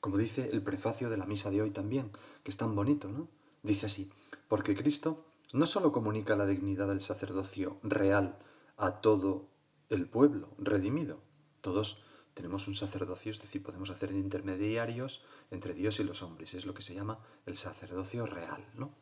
Como 0.00 0.16
dice 0.16 0.48
el 0.50 0.62
prefacio 0.62 1.10
de 1.10 1.18
la 1.18 1.26
misa 1.26 1.50
de 1.50 1.60
hoy 1.60 1.72
también, 1.72 2.10
que 2.42 2.50
es 2.50 2.56
tan 2.56 2.74
bonito, 2.74 3.10
¿no? 3.10 3.28
Dice 3.62 3.84
así, 3.84 4.10
porque 4.48 4.74
Cristo 4.74 5.27
no 5.52 5.66
solo 5.66 5.92
comunica 5.92 6.36
la 6.36 6.46
dignidad 6.46 6.88
del 6.88 7.00
sacerdocio 7.00 7.78
real 7.82 8.38
a 8.76 9.00
todo 9.00 9.48
el 9.88 10.08
pueblo 10.08 10.50
redimido, 10.58 11.20
todos 11.60 12.02
tenemos 12.34 12.68
un 12.68 12.74
sacerdocio, 12.74 13.32
es 13.32 13.40
decir, 13.40 13.62
podemos 13.62 13.90
hacer 13.90 14.12
intermediarios 14.12 15.24
entre 15.50 15.74
Dios 15.74 15.98
y 15.98 16.04
los 16.04 16.22
hombres, 16.22 16.54
es 16.54 16.66
lo 16.66 16.74
que 16.74 16.82
se 16.82 16.94
llama 16.94 17.18
el 17.46 17.56
sacerdocio 17.56 18.26
real, 18.26 18.64
¿no? 18.76 18.94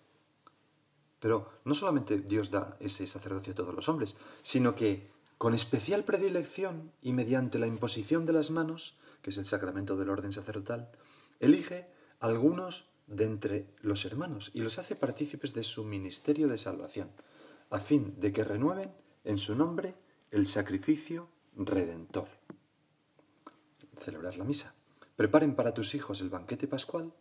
Pero 1.18 1.50
no 1.64 1.74
solamente 1.74 2.18
Dios 2.18 2.50
da 2.50 2.76
ese 2.80 3.06
sacerdocio 3.06 3.52
a 3.52 3.56
todos 3.56 3.74
los 3.74 3.88
hombres, 3.88 4.16
sino 4.42 4.74
que 4.74 5.10
con 5.38 5.52
especial 5.52 6.04
predilección 6.04 6.92
y 7.02 7.12
mediante 7.12 7.58
la 7.58 7.66
imposición 7.66 8.24
de 8.24 8.32
las 8.32 8.50
manos, 8.50 8.96
que 9.20 9.30
es 9.30 9.38
el 9.38 9.44
sacramento 9.44 9.96
del 9.96 10.08
orden 10.08 10.32
sacerdotal, 10.32 10.90
elige 11.40 11.90
algunos 12.20 12.88
de 13.06 13.24
entre 13.24 13.66
los 13.80 14.04
hermanos 14.04 14.50
y 14.54 14.60
los 14.60 14.78
hace 14.78 14.96
partícipes 14.96 15.54
de 15.54 15.62
su 15.62 15.84
ministerio 15.84 16.48
de 16.48 16.58
salvación, 16.58 17.10
a 17.70 17.80
fin 17.80 18.14
de 18.18 18.32
que 18.32 18.44
renueven 18.44 18.92
en 19.24 19.38
su 19.38 19.54
nombre 19.54 19.94
el 20.30 20.46
sacrificio 20.46 21.28
redentor. 21.56 22.28
Celebrar 24.00 24.36
la 24.36 24.44
misa. 24.44 24.74
Preparen 25.16 25.54
para 25.54 25.72
tus 25.72 25.94
hijos 25.94 26.20
el 26.20 26.28
banquete 26.28 26.68
pascual, 26.68 27.14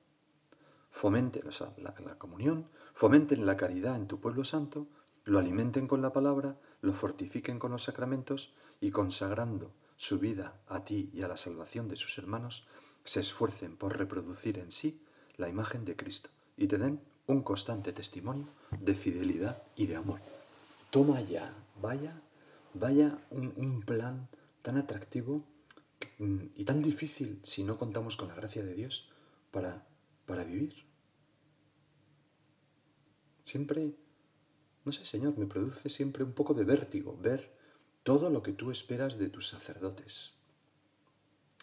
fomenten 0.91 1.43
la, 1.45 1.93
la 2.03 2.17
comunión, 2.17 2.69
fomenten 2.93 3.45
la 3.45 3.55
caridad 3.55 3.95
en 3.95 4.07
tu 4.07 4.19
pueblo 4.19 4.43
santo, 4.43 4.87
lo 5.23 5.39
alimenten 5.39 5.87
con 5.87 6.01
la 6.01 6.11
palabra, 6.11 6.59
lo 6.81 6.93
fortifiquen 6.93 7.57
con 7.57 7.71
los 7.71 7.83
sacramentos. 7.83 8.53
Y 8.81 8.91
consagrando 8.91 9.73
su 9.95 10.19
vida 10.19 10.61
a 10.67 10.83
ti 10.83 11.09
y 11.13 11.21
a 11.21 11.27
la 11.29 11.37
salvación 11.37 11.87
de 11.87 11.95
sus 11.95 12.17
hermanos, 12.17 12.67
se 13.05 13.21
esfuercen 13.21 13.77
por 13.77 13.97
reproducir 13.97 14.59
en 14.59 14.71
sí 14.71 15.01
la 15.37 15.49
imagen 15.49 15.85
de 15.85 15.95
Cristo 15.95 16.29
y 16.57 16.67
te 16.67 16.77
den 16.77 17.01
un 17.27 17.41
constante 17.41 17.91
testimonio 17.91 18.47
de 18.79 18.95
fidelidad 18.95 19.63
y 19.75 19.87
de 19.87 19.95
amor. 19.95 20.19
Toma 20.89 21.21
ya, 21.21 21.53
vaya, 21.81 22.21
vaya 22.73 23.17
un, 23.31 23.81
plan 23.81 24.27
tan 24.61 24.77
atractivo 24.77 25.43
mm, 26.19 26.45
y 26.55 26.65
tan 26.65 26.81
difícil 26.81 27.39
si 27.43 27.63
no 27.63 27.77
contamos 27.77 28.15
con 28.17 28.27
la 28.27 28.35
gracia 28.35 28.63
de 28.63 28.73
Dios 28.73 29.09
para, 29.51 29.85
para 30.25 30.43
vivir. 30.43 30.85
Siempre, 33.43 33.95
no 34.83 34.91
sé, 34.91 35.05
Señor, 35.05 35.37
me 35.37 35.45
produce 35.45 35.89
siempre 35.89 36.23
un 36.23 36.33
poco 36.33 36.53
de 36.53 36.63
vértigo 36.63 37.17
ver 37.21 37.55
todo 38.03 38.29
lo 38.29 38.43
que 38.43 38.53
tú 38.53 38.71
esperas 38.71 39.17
de 39.17 39.29
tus 39.29 39.49
sacerdotes. 39.49 40.33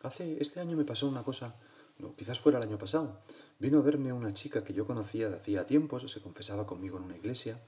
Hace, 0.02 0.43
este 0.43 0.61
año 0.61 0.76
me 0.76 0.85
pasó 0.85 1.09
una 1.09 1.23
cosa, 1.23 1.55
no, 1.99 2.17
quizás 2.17 2.41
fuera 2.41 2.59
el 2.59 2.64
año 2.64 2.79
pasado, 2.79 3.23
Vino 3.62 3.78
a 3.78 3.83
verme 3.83 4.12
una 4.12 4.35
chica 4.35 4.64
que 4.64 4.75
yo 4.75 4.85
conocía 4.88 5.31
de 5.31 5.37
hacía 5.37 5.64
tiempos, 5.64 6.11
se 6.11 6.21
confesaba 6.21 6.66
conmigo 6.66 6.99
en 6.99 7.04
una 7.04 7.16
iglesia, 7.16 7.61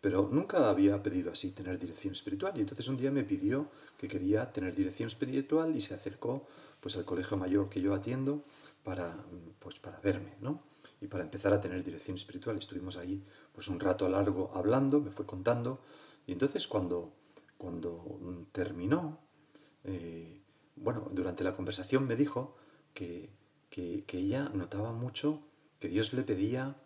pero 0.00 0.28
nunca 0.32 0.68
había 0.68 1.00
pedido 1.00 1.30
así 1.30 1.52
tener 1.52 1.78
dirección 1.78 2.12
espiritual. 2.12 2.54
Y 2.56 2.62
entonces 2.62 2.88
un 2.88 2.96
día 2.96 3.12
me 3.12 3.22
pidió 3.22 3.70
que 3.96 4.08
quería 4.08 4.52
tener 4.52 4.74
dirección 4.74 5.06
espiritual 5.06 5.76
y 5.76 5.80
se 5.80 5.94
acercó 5.94 6.48
pues 6.80 6.96
al 6.96 7.04
colegio 7.04 7.36
mayor 7.36 7.68
que 7.68 7.80
yo 7.80 7.94
atiendo 7.94 8.42
para, 8.82 9.24
pues, 9.60 9.78
para 9.78 10.00
verme, 10.00 10.34
¿no? 10.40 10.64
Y 11.00 11.06
para 11.06 11.22
empezar 11.22 11.52
a 11.52 11.60
tener 11.60 11.84
dirección 11.84 12.16
espiritual. 12.16 12.58
Estuvimos 12.58 12.96
ahí 12.96 13.22
pues 13.52 13.68
un 13.68 13.78
rato 13.78 14.08
largo 14.08 14.50
hablando, 14.56 15.00
me 15.00 15.12
fue 15.12 15.24
contando. 15.24 15.82
Y 16.26 16.32
entonces 16.32 16.66
cuando, 16.66 17.12
cuando 17.56 18.48
terminó, 18.50 19.20
eh, 19.84 20.42
bueno, 20.74 21.08
durante 21.12 21.44
la 21.44 21.52
conversación 21.52 22.08
me 22.08 22.16
dijo 22.16 22.56
que, 22.92 23.37
que, 23.70 24.04
ella 24.12 24.50
notaba 24.54 24.92
mucho 24.92 25.40
que 25.78 25.88
Dios 25.88 26.12
le 26.12 26.22
pedía, 26.22 26.76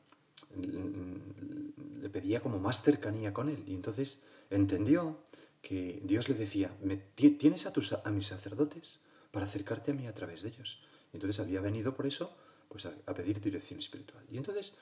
le 2.01 2.09
pedía 2.09 2.41
como 2.41 2.59
más 2.59 2.83
cercanía 2.83 3.33
con 3.33 3.49
él. 3.49 3.63
Y 3.67 3.75
entonces 3.75 4.23
entendió 4.51 5.19
que 5.63 6.01
Dios 6.05 6.29
le 6.29 6.35
decía, 6.35 6.71
tienes 7.15 7.67
a, 7.67 7.73
tus, 7.73 7.93
a 7.93 8.11
mis 8.11 8.27
sacerdotes 8.27 9.01
para 9.31 9.47
acercarte 9.47 9.93
a 9.93 9.95
mí 9.95 10.07
a 10.07 10.15
través 10.15 10.43
de 10.43 10.51
ellos. 10.51 10.83
Y 11.13 11.17
entonces 11.17 11.41
había 11.41 11.61
venido 11.61 11.95
por 11.95 12.07
eso 12.07 12.37
pues 12.69 12.87
a, 12.87 12.93
a, 13.07 13.15
pedir 13.15 13.41
dirección 13.41 13.79
espiritual. 13.79 14.25
Y 14.31 14.39
entonces, 14.39 14.75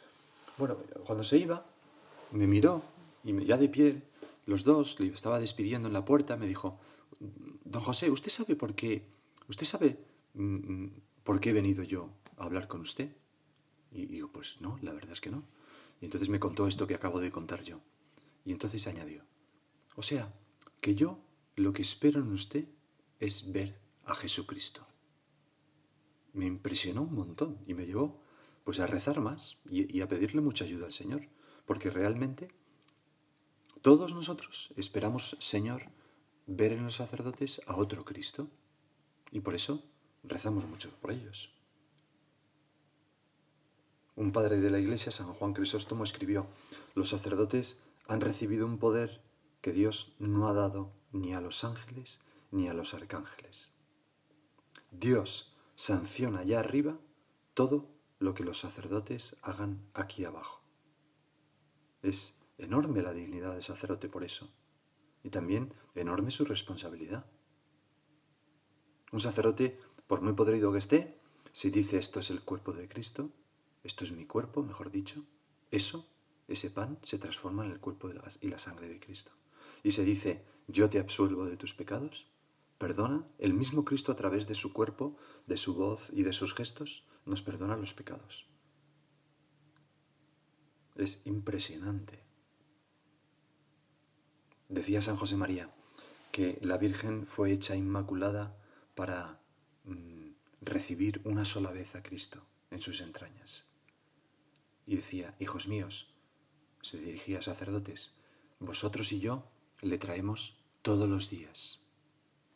bueno, 0.58 0.76
cuando 1.04 1.24
se 1.24 1.38
iba, 1.38 1.66
me 2.30 2.46
miró 2.46 2.82
y 3.24 3.44
ya 3.44 3.56
de 3.56 3.68
pie, 3.68 4.02
los 4.46 4.64
dos, 4.64 4.98
le 5.00 5.08
estaba 5.08 5.38
despidiendo 5.38 5.88
en 5.88 5.94
la 5.94 6.04
puerta, 6.04 6.36
me 6.36 6.46
dijo, 6.46 6.78
don 7.64 7.82
José, 7.82 8.10
¿usted 8.10 8.30
sabe 8.30 8.56
por 8.56 8.74
qué? 8.74 9.02
¿Usted 9.48 9.66
sabe 9.66 9.98
mm, 10.34 10.42
mm, 10.42 10.90
¿por 11.30 11.38
qué 11.38 11.50
he 11.50 11.52
venido 11.52 11.84
yo 11.84 12.10
a 12.38 12.44
hablar 12.46 12.66
con 12.66 12.80
usted? 12.80 13.14
Y 13.92 14.06
digo, 14.06 14.32
pues 14.32 14.60
no, 14.60 14.80
la 14.82 14.92
verdad 14.92 15.12
es 15.12 15.20
que 15.20 15.30
no. 15.30 15.44
Y 16.00 16.06
entonces 16.06 16.28
me 16.28 16.40
contó 16.40 16.66
esto 16.66 16.88
que 16.88 16.96
acabo 16.96 17.20
de 17.20 17.30
contar 17.30 17.62
yo. 17.62 17.78
Y 18.44 18.50
entonces 18.50 18.84
añadió, 18.88 19.22
o 19.94 20.02
sea, 20.02 20.34
que 20.80 20.96
yo 20.96 21.20
lo 21.54 21.72
que 21.72 21.82
espero 21.82 22.18
en 22.18 22.32
usted 22.32 22.64
es 23.20 23.52
ver 23.52 23.78
a 24.06 24.16
Jesucristo. 24.16 24.84
Me 26.32 26.46
impresionó 26.46 27.02
un 27.02 27.14
montón 27.14 27.58
y 27.64 27.74
me 27.74 27.86
llevó 27.86 28.20
pues 28.64 28.80
a 28.80 28.88
rezar 28.88 29.20
más 29.20 29.56
y, 29.68 29.96
y 29.96 30.00
a 30.00 30.08
pedirle 30.08 30.40
mucha 30.40 30.64
ayuda 30.64 30.86
al 30.86 30.92
Señor, 30.92 31.28
porque 31.64 31.90
realmente 31.90 32.48
todos 33.82 34.14
nosotros 34.14 34.74
esperamos, 34.76 35.36
Señor, 35.38 35.92
ver 36.48 36.72
en 36.72 36.82
los 36.82 36.96
sacerdotes 36.96 37.62
a 37.68 37.76
otro 37.76 38.04
Cristo. 38.04 38.50
Y 39.30 39.38
por 39.38 39.54
eso 39.54 39.84
rezamos 40.22 40.66
mucho 40.66 40.90
por 41.00 41.12
ellos. 41.12 41.52
Un 44.16 44.32
padre 44.32 44.60
de 44.60 44.70
la 44.70 44.78
Iglesia, 44.78 45.12
San 45.12 45.32
Juan 45.32 45.54
Crisóstomo, 45.54 46.04
escribió, 46.04 46.46
los 46.94 47.08
sacerdotes 47.08 47.80
han 48.06 48.20
recibido 48.20 48.66
un 48.66 48.78
poder 48.78 49.22
que 49.60 49.72
Dios 49.72 50.12
no 50.18 50.48
ha 50.48 50.52
dado 50.52 50.92
ni 51.12 51.32
a 51.32 51.40
los 51.40 51.64
ángeles 51.64 52.20
ni 52.50 52.68
a 52.68 52.74
los 52.74 52.94
arcángeles. 52.94 53.72
Dios 54.90 55.54
sanciona 55.74 56.40
allá 56.40 56.60
arriba 56.60 56.98
todo 57.54 57.88
lo 58.18 58.34
que 58.34 58.44
los 58.44 58.58
sacerdotes 58.58 59.36
hagan 59.42 59.88
aquí 59.94 60.24
abajo. 60.24 60.60
Es 62.02 62.38
enorme 62.58 63.02
la 63.02 63.12
dignidad 63.12 63.52
del 63.52 63.62
sacerdote 63.62 64.08
por 64.08 64.24
eso, 64.24 64.50
y 65.22 65.30
también 65.30 65.72
enorme 65.94 66.30
su 66.30 66.44
responsabilidad. 66.44 67.24
Un 69.12 69.20
sacerdote 69.20 69.78
por 70.10 70.22
muy 70.22 70.32
podrido 70.32 70.72
que 70.72 70.78
esté, 70.78 71.20
si 71.52 71.70
dice 71.70 71.96
esto 71.96 72.18
es 72.18 72.30
el 72.30 72.40
cuerpo 72.40 72.72
de 72.72 72.88
Cristo, 72.88 73.30
esto 73.84 74.02
es 74.02 74.10
mi 74.10 74.26
cuerpo, 74.26 74.60
mejor 74.60 74.90
dicho, 74.90 75.22
eso, 75.70 76.04
ese 76.48 76.68
pan, 76.68 76.98
se 77.02 77.16
transforma 77.16 77.64
en 77.64 77.70
el 77.70 77.78
cuerpo 77.78 78.08
de 78.08 78.20
y 78.40 78.48
la 78.48 78.58
sangre 78.58 78.88
de 78.88 78.98
Cristo. 78.98 79.30
Y 79.84 79.92
se 79.92 80.04
dice, 80.04 80.44
yo 80.66 80.90
te 80.90 80.98
absuelvo 80.98 81.44
de 81.44 81.56
tus 81.56 81.74
pecados, 81.74 82.26
perdona, 82.76 83.24
el 83.38 83.54
mismo 83.54 83.84
Cristo 83.84 84.10
a 84.10 84.16
través 84.16 84.48
de 84.48 84.56
su 84.56 84.72
cuerpo, 84.72 85.16
de 85.46 85.56
su 85.56 85.76
voz 85.76 86.10
y 86.12 86.24
de 86.24 86.32
sus 86.32 86.54
gestos, 86.54 87.04
nos 87.24 87.42
perdona 87.42 87.76
los 87.76 87.94
pecados. 87.94 88.48
Es 90.96 91.22
impresionante. 91.24 92.24
Decía 94.68 95.02
San 95.02 95.16
José 95.16 95.36
María 95.36 95.72
que 96.32 96.58
la 96.62 96.78
Virgen 96.78 97.26
fue 97.26 97.52
hecha 97.52 97.76
inmaculada 97.76 98.58
para 98.96 99.40
Mm, 99.84 100.32
recibir 100.60 101.20
una 101.24 101.44
sola 101.44 101.70
vez 101.70 101.94
a 101.94 102.02
Cristo 102.02 102.42
en 102.70 102.80
sus 102.80 103.00
entrañas. 103.00 103.66
Y 104.86 104.96
decía, 104.96 105.34
hijos 105.38 105.68
míos, 105.68 106.14
se 106.82 106.98
dirigía 106.98 107.38
a 107.38 107.42
sacerdotes, 107.42 108.14
vosotros 108.58 109.12
y 109.12 109.20
yo 109.20 109.44
le 109.80 109.98
traemos 109.98 110.60
todos 110.82 111.08
los 111.08 111.30
días. 111.30 111.86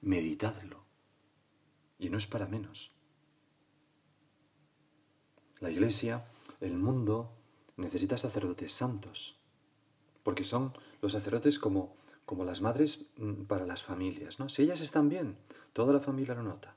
Meditadlo. 0.00 0.84
Y 1.98 2.10
no 2.10 2.18
es 2.18 2.26
para 2.26 2.46
menos. 2.46 2.92
La 5.60 5.70
iglesia, 5.70 6.26
el 6.60 6.76
mundo, 6.76 7.32
necesita 7.76 8.18
sacerdotes 8.18 8.72
santos, 8.72 9.38
porque 10.22 10.44
son 10.44 10.76
los 11.00 11.12
sacerdotes 11.12 11.58
como, 11.58 11.96
como 12.26 12.44
las 12.44 12.60
madres 12.60 13.06
mm, 13.16 13.44
para 13.44 13.66
las 13.66 13.82
familias. 13.82 14.38
¿no? 14.38 14.48
Si 14.48 14.62
ellas 14.62 14.80
están 14.80 15.08
bien, 15.08 15.38
toda 15.72 15.94
la 15.94 16.00
familia 16.00 16.34
lo 16.34 16.42
nota. 16.42 16.76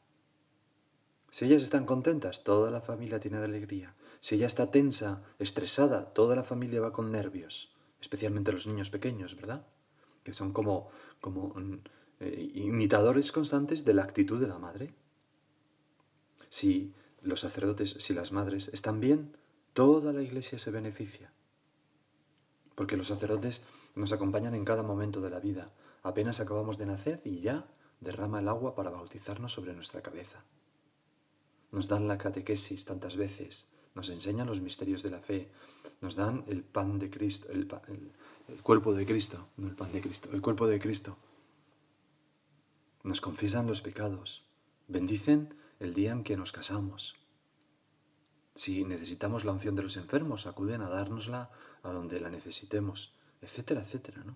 Si 1.37 1.45
ellas 1.45 1.61
están 1.61 1.85
contentas, 1.85 2.43
toda 2.43 2.71
la 2.71 2.81
familia 2.81 3.19
tiene 3.19 3.37
alegría. 3.37 3.93
Si 4.21 4.33
ella 4.33 4.47
está 4.47 4.71
tensa, 4.71 5.21
estresada, 5.37 6.05
toda 6.05 6.35
la 6.35 6.43
familia 6.43 6.81
va 6.81 6.91
con 6.91 7.11
nervios, 7.11 7.75
especialmente 8.01 8.51
los 8.51 8.65
niños 8.65 8.89
pequeños, 8.89 9.35
¿verdad? 9.35 9.63
Que 10.23 10.33
son 10.33 10.51
como, 10.51 10.89
como 11.21 11.49
mm, 11.49 11.81
eh, 12.21 12.51
imitadores 12.55 13.31
constantes 13.31 13.85
de 13.85 13.93
la 13.93 14.01
actitud 14.01 14.41
de 14.41 14.47
la 14.47 14.57
madre. 14.57 14.95
Si 16.49 16.95
los 17.21 17.41
sacerdotes, 17.41 17.97
si 17.99 18.15
las 18.15 18.31
madres 18.31 18.71
están 18.73 18.99
bien, 18.99 19.37
toda 19.73 20.13
la 20.13 20.23
iglesia 20.23 20.57
se 20.57 20.71
beneficia. 20.71 21.31
Porque 22.73 22.97
los 22.97 23.09
sacerdotes 23.09 23.61
nos 23.93 24.11
acompañan 24.11 24.55
en 24.55 24.65
cada 24.65 24.81
momento 24.81 25.21
de 25.21 25.29
la 25.29 25.39
vida. 25.39 25.69
Apenas 26.01 26.39
acabamos 26.39 26.79
de 26.79 26.87
nacer 26.87 27.21
y 27.23 27.41
ya 27.41 27.67
derrama 28.01 28.39
el 28.39 28.47
agua 28.47 28.73
para 28.73 28.89
bautizarnos 28.89 29.51
sobre 29.51 29.75
nuestra 29.75 30.01
cabeza 30.01 30.43
nos 31.77 31.87
dan 31.87 32.07
la 32.07 32.17
catequesis 32.17 32.85
tantas 32.85 33.15
veces, 33.15 33.67
nos 33.93 34.09
enseñan 34.09 34.47
los 34.47 34.61
misterios 34.61 35.03
de 35.03 35.11
la 35.11 35.19
fe, 35.19 35.51
nos 36.01 36.15
dan 36.15 36.43
el 36.47 36.63
pan 36.63 36.97
de 36.97 37.11
Cristo, 37.11 37.49
el, 37.51 37.67
cuerpo 38.63 38.95
de 38.95 39.05
Cristo, 39.05 39.49
no 39.57 39.67
el 39.67 39.75
pan 39.75 39.91
de 39.91 40.01
Cristo, 40.01 40.27
el 40.33 40.41
cuerpo 40.41 40.65
de 40.65 40.79
Cristo. 40.79 41.17
Nos 43.03 43.21
confiesan 43.21 43.67
los 43.67 43.83
pecados, 43.83 44.43
bendicen 44.87 45.53
el 45.79 45.93
día 45.93 46.13
en 46.13 46.23
que 46.23 46.35
nos 46.35 46.51
casamos. 46.51 47.15
Si 48.55 48.83
necesitamos 48.83 49.45
la 49.45 49.51
unción 49.51 49.75
de 49.75 49.83
los 49.83 49.97
enfermos, 49.97 50.47
acuden 50.47 50.81
a 50.81 50.89
dárnosla 50.89 51.51
a 51.83 51.91
donde 51.91 52.19
la 52.19 52.31
necesitemos, 52.31 53.13
etcétera, 53.39 53.81
etcétera, 53.81 54.23
¿no? 54.23 54.35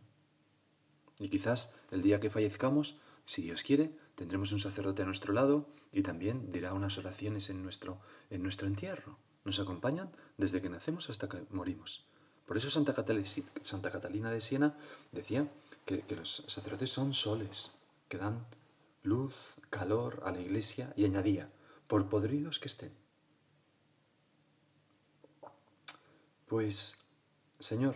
Y 1.17 1.29
quizás 1.29 1.73
el 1.89 2.03
día 2.03 2.19
que 2.19 2.29
fallezcamos, 2.29 2.99
si 3.25 3.41
Dios 3.41 3.63
quiere, 3.63 3.97
tendremos 4.13 4.51
un 4.51 4.59
sacerdote 4.59 5.01
a 5.01 5.05
nuestro 5.05 5.33
lado 5.33 5.65
y 5.91 6.03
también 6.03 6.51
dirá 6.51 6.73
unas 6.73 6.97
oraciones 6.97 7.49
en 7.49 7.63
nuestro, 7.63 7.99
en 8.29 8.43
nuestro 8.43 8.67
entierro. 8.67 9.17
Nos 9.43 9.59
acompañan 9.59 10.11
desde 10.37 10.61
que 10.61 10.69
nacemos 10.69 11.09
hasta 11.09 11.27
que 11.27 11.43
morimos. 11.49 12.05
Por 12.45 12.57
eso 12.57 12.69
Santa 12.69 12.93
Catalina, 12.93 14.31
de 14.31 14.41
Siena 14.41 14.75
decía 15.11 15.47
que, 15.85 16.01
que 16.01 16.15
los 16.15 16.43
sacerdotes 16.47 16.91
son 16.91 17.13
soles, 17.13 17.71
que 18.09 18.17
dan 18.17 18.45
luz, 19.03 19.55
calor 19.69 20.21
a 20.25 20.31
la 20.31 20.41
iglesia 20.41 20.93
y 20.95 21.05
añadía, 21.05 21.49
por 21.87 22.07
podridos 22.07 22.59
que 22.59 22.67
estén. 22.67 22.93
Pues, 26.47 26.97
Señor, 27.59 27.95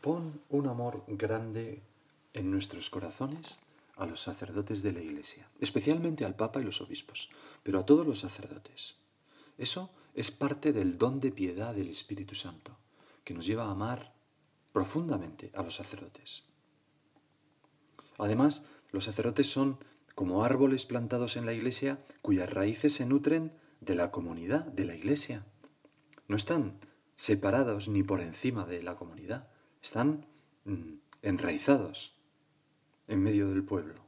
pon 0.00 0.40
un 0.48 0.66
amor 0.66 1.04
grande 1.06 1.82
en 2.32 2.50
nuestros 2.50 2.88
corazones 2.88 3.60
a 4.02 4.06
los 4.06 4.20
sacerdotes 4.20 4.82
de 4.82 4.92
la 4.92 5.00
Iglesia, 5.00 5.48
especialmente 5.60 6.24
al 6.24 6.34
Papa 6.34 6.60
y 6.60 6.64
los 6.64 6.80
obispos, 6.80 7.30
pero 7.62 7.78
a 7.78 7.86
todos 7.86 8.06
los 8.06 8.18
sacerdotes. 8.20 8.96
Eso 9.58 9.90
es 10.14 10.30
parte 10.30 10.72
del 10.72 10.98
don 10.98 11.20
de 11.20 11.30
piedad 11.30 11.74
del 11.74 11.88
Espíritu 11.88 12.34
Santo, 12.34 12.76
que 13.24 13.34
nos 13.34 13.46
lleva 13.46 13.66
a 13.66 13.70
amar 13.70 14.12
profundamente 14.72 15.52
a 15.54 15.62
los 15.62 15.76
sacerdotes. 15.76 16.44
Además, 18.18 18.64
los 18.90 19.04
sacerdotes 19.04 19.50
son 19.50 19.78
como 20.14 20.44
árboles 20.44 20.84
plantados 20.84 21.36
en 21.36 21.46
la 21.46 21.52
Iglesia 21.52 21.98
cuyas 22.20 22.50
raíces 22.50 22.94
se 22.94 23.06
nutren 23.06 23.52
de 23.80 23.94
la 23.94 24.10
comunidad, 24.10 24.64
de 24.64 24.84
la 24.84 24.94
Iglesia. 24.94 25.46
No 26.28 26.36
están 26.36 26.78
separados 27.14 27.88
ni 27.88 28.02
por 28.02 28.20
encima 28.20 28.66
de 28.66 28.82
la 28.82 28.96
comunidad, 28.96 29.48
están 29.80 30.26
mm, 30.64 30.94
enraizados 31.22 32.14
en 33.08 33.22
medio 33.22 33.48
del 33.48 33.64
pueblo. 33.64 34.04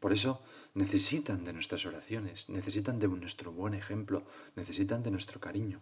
Por 0.00 0.12
eso 0.12 0.42
necesitan 0.74 1.44
de 1.44 1.52
nuestras 1.52 1.86
oraciones, 1.86 2.48
necesitan 2.48 2.98
de 2.98 3.08
nuestro 3.08 3.52
buen 3.52 3.74
ejemplo, 3.74 4.24
necesitan 4.56 5.02
de 5.02 5.10
nuestro 5.10 5.40
cariño. 5.40 5.80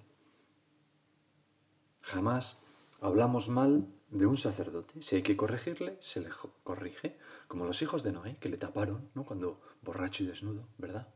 Jamás 2.03 2.61
hablamos 3.01 3.49
mal 3.49 3.87
de 4.11 4.27
un 4.27 4.37
sacerdote. 4.37 5.03
Si 5.03 5.17
hay 5.17 5.23
que 5.23 5.37
corregirle, 5.37 5.97
se 6.01 6.21
le 6.21 6.29
corrige, 6.63 7.17
como 7.49 7.65
los 7.65 7.81
hijos 7.83 8.03
de 8.03 8.13
Noé, 8.13 8.37
que 8.39 8.49
le 8.49 8.57
taparon, 8.57 9.11
¿no? 9.15 9.25
Cuando 9.25 9.61
borracho 9.83 10.25
y 10.25 10.27
desnudo, 10.27 10.69
¿verdad? 10.79 11.09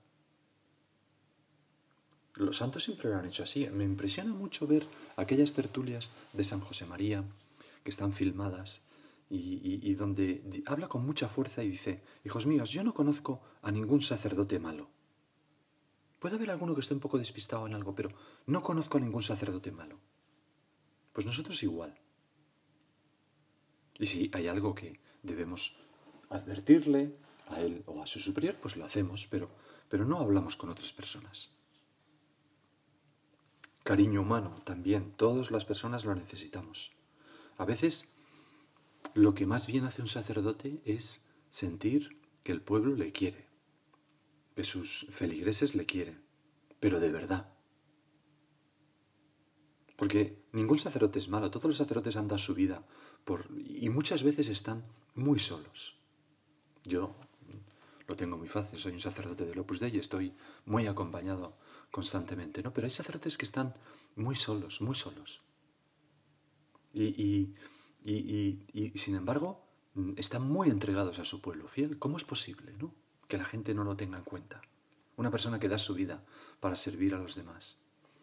Los 2.34 2.56
santos 2.56 2.84
siempre 2.84 3.11
lo 3.11 3.16
han 3.16 3.26
hecho 3.26 3.42
así. 3.42 3.68
Me 3.68 3.84
impresiona 3.84 4.32
mucho 4.32 4.66
ver 4.66 4.87
aquellas 5.16 5.52
tertulias 5.52 6.11
de 6.32 6.44
San 6.44 6.61
José 6.61 6.84
María 6.84 7.25
que 7.84 7.90
están 7.90 8.12
filmadas 8.12 8.82
y, 9.31 9.95
donde 9.95 10.62
habla 10.66 10.88
con 10.88 11.04
mucha 11.04 11.28
fuerza 11.28 11.62
y 11.62 11.71
dice, 11.71 12.02
hijos 12.25 12.47
míos, 12.47 12.71
yo 12.71 12.85
no 12.85 12.95
conozco 12.95 13.40
a 13.62 13.71
ningún 13.71 14.00
sacerdote 14.00 14.59
malo. 14.59 14.88
Puede 16.19 16.37
haber 16.37 16.50
alguno 16.50 16.75
que 16.75 16.81
esté 16.81 16.95
un 16.95 17.00
poco 17.00 17.19
despistado 17.19 17.66
en 17.66 17.75
algo, 17.75 17.95
pero 17.95 18.11
no 18.47 18.62
conozco 18.62 18.99
a 18.99 19.00
ningún 19.00 19.23
sacerdote 19.23 19.73
malo. 19.73 19.99
Pues 21.12 21.26
nosotros 21.26 21.62
igual. 21.62 21.99
Y 23.99 24.07
si 24.07 24.31
hay 24.33 24.49
algo 24.49 24.75
que 24.75 25.00
debemos 25.23 25.76
advertirle 26.31 27.16
a 27.49 27.61
él 27.61 27.83
o 27.87 28.02
a 28.02 28.07
su 28.07 28.21
superior, 28.21 28.57
pues 28.61 28.76
lo 28.76 28.85
hacemos, 28.85 29.26
pero, 29.26 29.50
pero 29.88 30.04
no 30.04 30.19
hablamos 30.19 30.57
con 30.57 30.71
otras 30.71 30.93
personas. 30.93 31.50
Cariño 33.83 34.23
humano 34.23 34.62
también, 34.64 35.12
todas 35.12 35.50
las 35.50 35.66
personas 35.66 36.07
lo 36.07 36.14
necesitamos. 36.14 36.93
A 37.59 37.66
veces 37.66 38.13
lo 39.12 39.34
que 39.34 39.46
más 39.46 39.66
bien 39.66 39.84
hace 39.84 40.02
un 40.02 40.08
sacerdote 40.08 40.80
es 40.84 41.25
sentir 41.49 42.21
que 42.43 42.52
el 42.52 42.62
pueblo 42.62 42.95
le 42.95 43.12
quiere, 43.12 43.47
que 44.56 44.64
sus 44.64 45.06
feligreses 45.10 45.75
le 45.75 45.86
quieren, 45.86 46.23
pero 46.80 47.00
de 47.00 47.10
verdad. 47.10 47.52
Porque 49.97 50.43
ningún 50.52 50.78
sacerdote 50.78 51.19
es 51.19 51.28
malo, 51.28 51.50
todos 51.50 51.67
los 51.67 51.76
sacerdotes 51.76 52.17
han 52.17 52.28
dado 52.28 52.38
su 52.38 52.54
vida 52.54 52.84
y 53.80 53.88
muchas 53.90 54.23
veces 54.23 54.49
están 54.49 54.84
muy 55.14 55.38
solos. 55.38 55.97
Yo 56.84 57.14
lo 58.08 58.17
tengo 58.17 58.36
muy 58.36 58.49
fácil, 58.49 58.78
soy 58.78 58.93
un 58.93 59.00
sacerdote 59.00 59.47
del 59.47 59.58
Opus 59.58 59.80
Dei 59.80 59.95
y 59.95 59.99
estoy 59.99 60.34
muy 60.67 60.86
acompañado 60.86 61.56
constantemente, 61.90 62.62
¿no? 62.62 62.73
Pero 62.73 62.86
hay 62.86 62.93
sacerdotes 62.93 63.38
que 63.38 63.45
están 63.45 63.75
muy 64.17 64.34
solos, 64.34 64.80
muy 64.80 64.95
solos. 64.95 65.43
y, 66.93 67.04
y, 67.04 67.54
sin 68.04 69.14
embargo 69.14 69.64
mm, 69.95 70.12
están 70.17 70.43
muy 70.43 70.69
entregados 70.69 71.19
a 71.19 71.25
su 71.25 71.40
pueblo 71.40 71.69
fiel. 71.69 71.99
¿Cómo 71.99 72.17
es 72.17 72.25
posible 72.25 72.73
que 73.28 73.38
la 73.38 73.45
gente 73.45 73.75
no 73.75 73.84
lo 73.84 73.97
tenga 73.97 74.19
en 74.19 74.25
cuenta? 74.25 74.60
Una 75.17 75.30
persona 75.30 75.58
que 75.58 75.69
da 75.69 75.78
su 75.78 75.95
vida 75.95 76.25
para 76.60 76.76
servir 76.76 77.14
a 77.14 77.19
los 77.19 77.34
demás, 77.34 77.78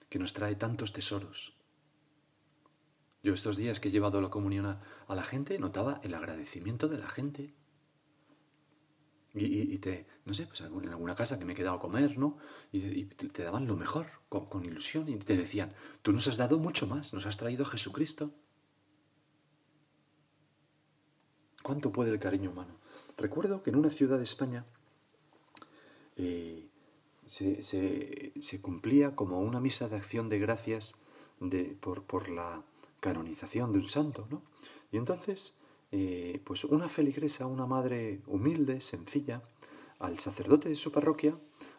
que 0.10 0.20
nos 0.20 0.34
trae 0.34 0.56
tantos 0.56 0.94
tesoros. 0.94 1.56
Yo 3.24 3.34
estos 3.34 3.56
días 3.56 3.80
que 3.80 3.90
he 3.90 3.92
llevado 3.92 4.20
la 4.22 4.30
comunión 4.30 4.66
a, 4.66 4.82
la 5.08 5.24
gente 5.24 5.58
notaba 5.60 6.00
el 6.04 6.14
agradecimiento 6.14 6.88
de 6.88 6.98
la 6.98 7.10
gente. 7.10 7.54
Y, 9.34 9.78
te, 9.78 10.08
no 10.26 10.34
sé, 10.34 10.46
pues 10.46 10.60
en 10.60 10.90
alguna 10.90 11.16
casa 11.16 11.40
que 11.40 11.46
me 11.46 11.54
he 11.54 11.56
quedado 11.56 11.78
a 11.78 11.80
comer, 11.80 12.18
¿no? 12.18 12.38
Y, 12.74 13.06
te, 13.06 13.44
daban 13.44 13.66
lo 13.66 13.78
mejor, 13.78 14.08
con, 14.28 14.48
con 14.48 14.66
ilusión, 14.66 15.08
y 15.08 15.16
te 15.18 15.38
decían, 15.38 15.74
tú 16.02 16.12
nos 16.12 16.28
has 16.28 16.36
dado 16.36 16.60
mucho 16.60 16.86
más, 16.86 17.14
nos 17.14 17.26
has 17.26 17.38
traído 17.38 17.64
a 17.64 17.70
Jesucristo. 17.70 18.34
¿Cuánto 21.72 21.94
puede 21.94 22.12
el 22.12 22.20
cariño 22.20 22.50
humano? 22.50 22.76
Recuerdo 23.16 23.64
que 23.64 23.70
en 23.70 23.78
una 23.78 23.90
ciudad 23.90 24.18
de 24.18 24.24
España 24.24 24.66
eh, 26.18 26.68
se, 27.26 28.62
cumplía 28.62 29.16
como 29.16 29.40
una 29.40 29.62
misa 29.62 29.88
de 29.88 29.96
acción 29.96 30.28
de 30.28 30.38
gracias 30.38 30.96
por, 31.80 32.28
la 32.28 32.62
canonización 33.00 33.72
de 33.72 33.80
un 33.80 33.88
santo, 33.88 34.28
¿no? 34.30 34.42
Y 34.92 34.98
entonces, 34.98 35.54
eh, 35.94 36.42
pues 36.44 36.66
una 36.66 36.90
feligresa, 36.90 37.46
una 37.46 37.66
madre 37.66 38.20
humilde, 38.28 38.82
sencilla, 38.82 39.42
al 40.00 40.20
sacerdote 40.20 40.68
de 40.68 40.76
su 40.76 40.92
parroquia, 40.92 41.38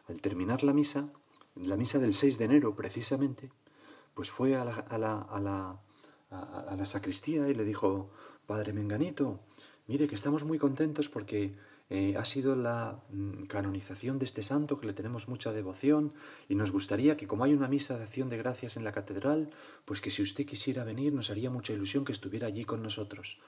al 0.08 0.22
terminar 0.22 0.62
la 0.62 0.72
misa, 0.72 1.12
la 1.54 1.76
misa 1.76 1.98
del 1.98 2.14
6 2.14 2.38
de 2.38 2.46
enero 2.46 2.74
precisamente, 2.74 3.50
pues 4.14 4.30
fue 4.30 4.56
a 4.56 4.64
la, 4.64 4.72
a 4.72 4.98
la, 4.98 5.78
a 6.30 6.76
la 6.78 6.84
sacristía 6.86 7.46
y 7.50 7.54
le 7.54 7.64
dijo, 7.64 8.08
Padre 8.46 8.72
Menganito, 8.72 9.40
mire 9.86 10.08
que 10.08 10.14
estamos 10.14 10.44
muy 10.44 10.58
contentos 10.58 11.08
porque 11.08 11.54
eh, 11.90 12.16
ha 12.16 12.24
sido 12.24 12.56
la 12.56 13.02
mm, 13.10 13.44
canonización 13.44 14.18
de 14.18 14.24
este 14.24 14.42
santo 14.42 14.80
que 14.80 14.86
le 14.86 14.94
tenemos 14.94 15.28
mucha 15.28 15.52
devoción 15.52 16.14
y 16.48 16.54
nos 16.54 16.70
gustaría 16.70 17.16
que 17.16 17.26
como 17.26 17.44
hay 17.44 17.52
una 17.52 17.68
misa 17.68 17.98
de 17.98 18.04
acción 18.04 18.28
de 18.30 18.38
gracias 18.38 18.76
en 18.76 18.84
la 18.84 18.92
catedral, 18.92 19.50
pues 19.84 20.00
que 20.00 20.10
si 20.10 20.22
usted 20.22 20.46
quisiera 20.46 20.84
venir 20.84 21.12
nos 21.12 21.30
haría 21.30 21.50
mucha 21.50 21.72
ilusión 21.72 22.04
que 22.04 22.12
estuviera 22.12 22.46
allí 22.46 22.64
con 22.64 22.82
nosotros, 22.82 23.40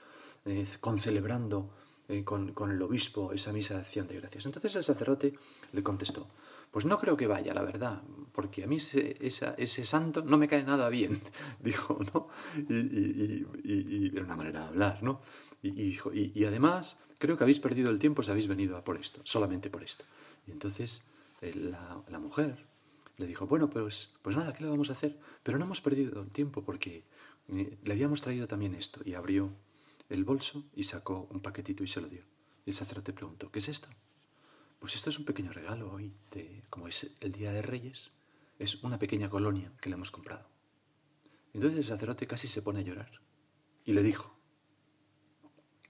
eh, 0.45 0.67
concelebrando 0.79 1.71
eh, 2.07 2.23
con, 2.23 2.53
con 2.53 2.69
el 2.69 2.79
obispo 2.83 3.33
esa 3.33 3.51
misa 3.51 3.73
de 3.73 3.79
acción 3.79 4.07
de 4.07 4.19
gracias. 4.19 4.45
Entonces 4.45 4.75
el 4.75 4.83
sacerdote 4.83 5.33
le 5.73 5.81
contestó, 5.81 6.27
pues 6.69 6.85
no 6.85 6.99
creo 6.99 7.17
que 7.17 7.25
vaya, 7.25 7.53
la 7.53 7.63
verdad, 7.63 8.01
porque 8.31 8.63
a 8.63 8.67
mí 8.67 8.75
ese, 8.75 9.15
ese 9.19 9.85
santo 9.85 10.21
no 10.21 10.37
me 10.37 10.47
cae 10.47 10.61
nada 10.63 10.89
bien, 10.89 11.21
dijo, 11.61 11.97
¿no? 12.13 12.27
Y, 12.69 13.45
y, 13.63 14.11
era 14.13 14.25
una 14.25 14.35
manera 14.35 14.59
de 14.59 14.65
hablar, 14.67 15.01
¿no? 15.01 15.21
Y, 15.69 16.31
y, 16.33 16.45
además, 16.45 16.99
creo 17.17 17.37
que 17.37 17.43
habéis 17.43 17.59
perdido 17.59 17.89
el 17.89 17.99
tiempo 17.99 18.23
si 18.23 18.31
habéis 18.31 18.47
venido 18.47 18.83
por 18.83 18.97
esto, 18.97 19.21
solamente 19.23 19.69
por 19.69 19.83
esto. 19.83 20.05
Y 20.47 20.51
entonces 20.51 21.03
la, 21.41 22.03
la, 22.07 22.19
mujer 22.19 22.65
le 23.17 23.25
dijo, 23.25 23.47
bueno, 23.47 23.69
pues, 23.69 24.13
pues 24.21 24.35
nada, 24.35 24.53
¿qué 24.53 24.63
le 24.63 24.69
vamos 24.69 24.89
a 24.89 24.93
hacer? 24.93 25.17
Pero 25.43 25.57
no 25.57 25.65
hemos 25.65 25.81
perdido 25.81 26.21
el 26.21 26.29
tiempo 26.29 26.63
porque 26.63 27.03
eh, 27.49 27.77
le 27.83 27.93
habíamos 27.93 28.21
traído 28.21 28.47
también 28.47 28.75
esto. 28.75 29.01
Y 29.05 29.13
abrió 29.13 29.51
el 30.09 30.23
bolso 30.23 30.63
y 30.75 30.83
sacó 30.83 31.27
un 31.31 31.41
paquetito 31.41 31.83
y 31.83 31.87
se 31.87 32.01
lo 32.01 32.07
dio. 32.07 32.23
Y 32.65 32.71
el 32.71 32.75
sacerdote 32.75 33.13
preguntó, 33.13 33.51
¿qué 33.51 33.59
es 33.59 33.69
esto? 33.69 33.87
Pues 34.79 34.95
esto 34.95 35.09
es 35.09 35.17
un 35.17 35.25
pequeño 35.25 35.51
regalo 35.51 35.91
hoy, 35.91 36.13
de, 36.31 36.63
como 36.69 36.87
es 36.87 37.11
el 37.21 37.31
Día 37.31 37.51
de 37.51 37.61
Reyes, 37.61 38.11
es 38.59 38.83
una 38.83 38.99
pequeña 38.99 39.29
colonia 39.29 39.71
que 39.81 39.89
le 39.89 39.95
hemos 39.95 40.11
comprado. 40.11 40.47
Entonces 41.53 41.79
el 41.79 41.85
sacerdote 41.85 42.27
casi 42.27 42.47
se 42.47 42.61
pone 42.61 42.79
a 42.79 42.83
llorar 42.83 43.21
y 43.85 43.93
le 43.93 44.03
dijo, 44.03 44.35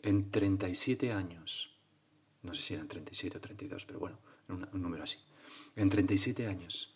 en 0.05 0.29
37 0.29 1.11
años, 1.11 1.75
no 2.43 2.53
sé 2.53 2.61
si 2.61 2.73
eran 2.75 2.87
37 2.87 3.39
o 3.39 3.41
32, 3.41 3.85
pero 3.85 3.99
bueno, 3.99 4.19
un, 4.47 4.69
número 4.79 5.03
así, 5.03 5.17
en 5.75 5.89
37 5.89 6.45
años 6.45 6.95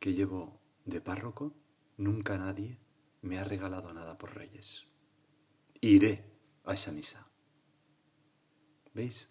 que 0.00 0.12
llevo 0.12 0.60
de 0.84 1.00
párroco, 1.00 1.54
nunca 1.98 2.36
nadie 2.36 2.76
me 3.22 3.38
ha 3.38 3.44
regalado 3.44 3.92
nada 3.94 4.16
por 4.16 4.34
Reyes. 4.34 4.88
Iré 5.80 6.24
a 6.64 6.74
esa 6.74 6.90
misa. 6.90 7.28
¿Veis? 8.92 9.30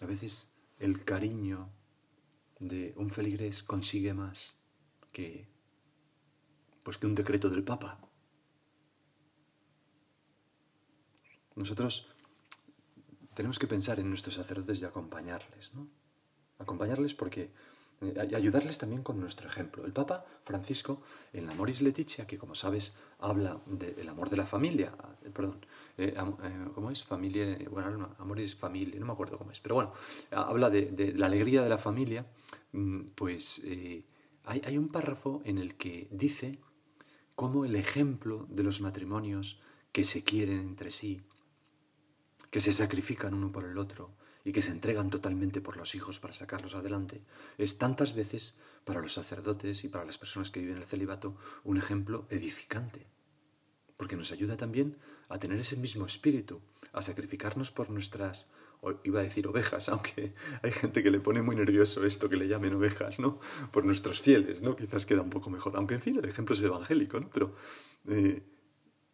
A 0.00 0.06
veces 0.06 0.54
el 0.78 1.04
cariño 1.04 1.68
de 2.60 2.94
un 2.96 3.10
feligrés 3.10 3.64
consigue 3.64 4.14
más 4.14 4.56
que 5.12 5.48
pues 6.84 6.96
que 6.96 7.06
un 7.06 7.16
decreto 7.16 7.50
del 7.50 7.64
Papa. 7.64 7.98
Nosotros 11.56 12.11
tenemos 13.34 13.58
que 13.58 13.66
pensar 13.66 13.98
en 14.00 14.08
nuestros 14.08 14.34
sacerdotes 14.34 14.80
y 14.80 14.84
acompañarles, 14.84 15.74
¿no? 15.74 15.88
Acompañarles 16.58 17.14
porque 17.14 17.50
eh, 18.02 18.34
ayudarles 18.34 18.78
también 18.78 19.02
con 19.02 19.20
nuestro 19.20 19.48
ejemplo. 19.48 19.84
El 19.84 19.92
Papa 19.92 20.24
Francisco, 20.44 21.02
en 21.32 21.46
la 21.46 21.54
Moris 21.54 21.82
Leticia, 21.82 22.26
que 22.26 22.36
como 22.36 22.54
sabes 22.54 22.94
habla 23.20 23.60
del 23.66 24.08
amor 24.08 24.28
de 24.28 24.36
la 24.36 24.46
familia, 24.46 24.92
eh, 25.24 25.30
perdón, 25.30 25.64
eh, 25.98 26.14
¿cómo 26.74 26.90
es? 26.90 27.04
Familia, 27.04 27.56
bueno, 27.70 27.96
no, 27.96 28.16
Amoris 28.18 28.56
Familia, 28.56 28.98
no 28.98 29.06
me 29.06 29.12
acuerdo 29.12 29.38
cómo 29.38 29.52
es, 29.52 29.60
pero 29.60 29.76
bueno, 29.76 29.92
habla 30.32 30.68
de, 30.68 31.14
la 31.16 31.26
alegría 31.26 31.62
de 31.62 31.68
la 31.68 31.78
familia, 31.78 32.26
mm, 32.72 33.10
pues 33.14 33.62
hay 34.44 34.76
un 34.76 34.88
párrafo 34.88 35.40
en 35.44 35.58
el 35.58 35.76
que 35.76 36.08
dice 36.10 36.58
cómo 37.36 37.64
el 37.64 37.76
ejemplo 37.76 38.46
de 38.48 38.64
los 38.64 38.80
matrimonios 38.80 39.60
que 39.92 40.02
se 40.02 40.24
quieren 40.24 40.58
entre 40.58 40.90
sí, 40.90 41.22
que 42.52 42.60
se 42.60 42.72
sacrifican 42.74 43.32
uno 43.32 43.50
por 43.50 43.64
el 43.64 43.78
otro 43.78 44.10
y 44.44 44.52
que 44.52 44.60
se 44.60 44.72
entregan 44.72 45.08
totalmente 45.08 45.62
por 45.62 45.78
los 45.78 45.94
hijos 45.94 46.20
para 46.20 46.34
sacarlos 46.34 46.74
adelante, 46.74 47.22
es 47.56 47.78
tantas 47.78 48.14
veces 48.14 48.60
para 48.84 49.00
los 49.00 49.14
sacerdotes 49.14 49.84
y 49.84 49.88
para 49.88 50.04
las 50.04 50.18
personas 50.18 50.50
que 50.50 50.60
viven 50.60 50.76
el 50.76 50.84
celibato 50.84 51.34
un 51.64 51.78
ejemplo 51.78 52.26
edificante, 52.28 53.06
porque 53.96 54.16
nos 54.16 54.32
ayuda 54.32 54.58
también 54.58 54.98
a 55.30 55.38
tener 55.38 55.58
ese 55.60 55.76
mismo 55.76 56.04
espíritu, 56.04 56.60
a 56.92 57.00
sacrificarnos 57.00 57.70
por 57.70 57.88
nuestras, 57.88 58.50
iba 59.02 59.20
a 59.20 59.22
decir 59.22 59.46
ovejas, 59.46 59.88
aunque 59.88 60.34
hay 60.62 60.72
gente 60.72 61.02
que 61.02 61.10
le 61.10 61.20
pone 61.20 61.40
muy 61.40 61.56
nervioso 61.56 62.04
esto 62.04 62.28
que 62.28 62.36
le 62.36 62.48
llamen 62.48 62.74
ovejas, 62.74 63.18
¿no? 63.18 63.40
Por 63.70 63.86
nuestros 63.86 64.20
fieles, 64.20 64.60
¿no? 64.60 64.76
Quizás 64.76 65.06
queda 65.06 65.22
un 65.22 65.30
poco 65.30 65.48
mejor, 65.48 65.74
aunque 65.76 65.94
en 65.94 66.02
fin, 66.02 66.18
el 66.18 66.28
ejemplo 66.28 66.54
es 66.54 66.60
evangélico, 66.60 67.18
¿no? 67.18 67.30
Pero, 67.30 67.54
eh, 68.08 68.42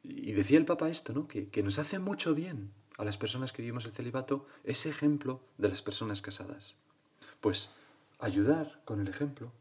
y 0.03 0.33
decía 0.33 0.59
el 0.59 0.65
Papa 0.65 0.89
esto, 0.89 1.13
¿no? 1.13 1.29
Que, 1.29 1.47
que 1.47 1.63
nos 1.63 1.79
hace 1.79 2.01
mucho 2.01 2.35
bien 2.35 2.73
a 2.99 3.05
las 3.05 3.17
personas 3.17 3.53
que 3.53 3.63
vivimos 3.63 3.87
el 3.87 3.93
celibato 3.93 4.47
ese 4.65 4.91
ejemplo 4.91 5.41
de 5.57 5.71
las 5.71 5.81
personas 5.81 6.21
casadas. 6.21 6.77
Pues 7.41 7.71
ayudar 8.19 8.83
con 8.85 9.01
el 9.01 9.09
ejemplo, 9.09 9.53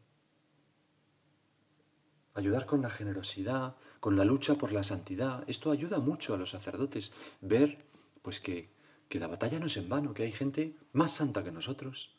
ayudar 2.34 2.66
con 2.66 2.82
la 2.82 2.90
generosidad, 2.90 3.76
con 4.00 4.16
la 4.16 4.24
lucha 4.24 4.56
por 4.56 4.72
la 4.72 4.84
santidad, 4.84 5.44
esto 5.48 5.70
ayuda 5.70 5.98
mucho 5.98 6.34
a 6.34 6.36
los 6.36 6.50
sacerdotes, 6.50 7.12
ver 7.40 7.78
pues 8.22 8.40
que, 8.40 8.68
que 9.08 9.18
la 9.18 9.26
batalla 9.26 9.58
no 9.58 9.66
es 9.66 9.76
en 9.76 9.88
vano, 9.88 10.12
que 10.12 10.24
hay 10.24 10.32
gente 10.32 10.76
más 10.92 11.12
santa 11.12 11.42
que 11.42 11.50
nosotros. 11.50 12.14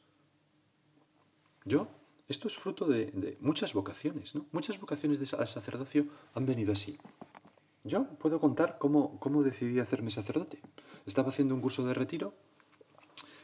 Yo, 1.65 1.87
esto 2.27 2.47
es 2.47 2.55
fruto 2.55 2.85
de, 2.85 3.37
muchas 3.41 3.73
vocaciones, 3.73 4.35
¿no? 4.35 4.45
Muchas 4.51 4.79
vocaciones 4.79 5.33
al 5.33 5.47
sacerdocio 5.47 6.07
han 6.33 6.45
venido 6.45 6.73
así. 6.73 6.97
Yo 7.83 8.05
puedo 8.17 8.39
contar 8.39 8.77
cómo, 8.77 9.19
cómo 9.19 9.43
decidí 9.43 9.79
hacerme 9.79 10.11
sacerdote. 10.11 10.59
Estaba 11.09 11.29
haciendo 11.29 11.55
un 11.55 11.61
curso 11.61 11.87
de 11.87 11.95
retiro 11.95 12.35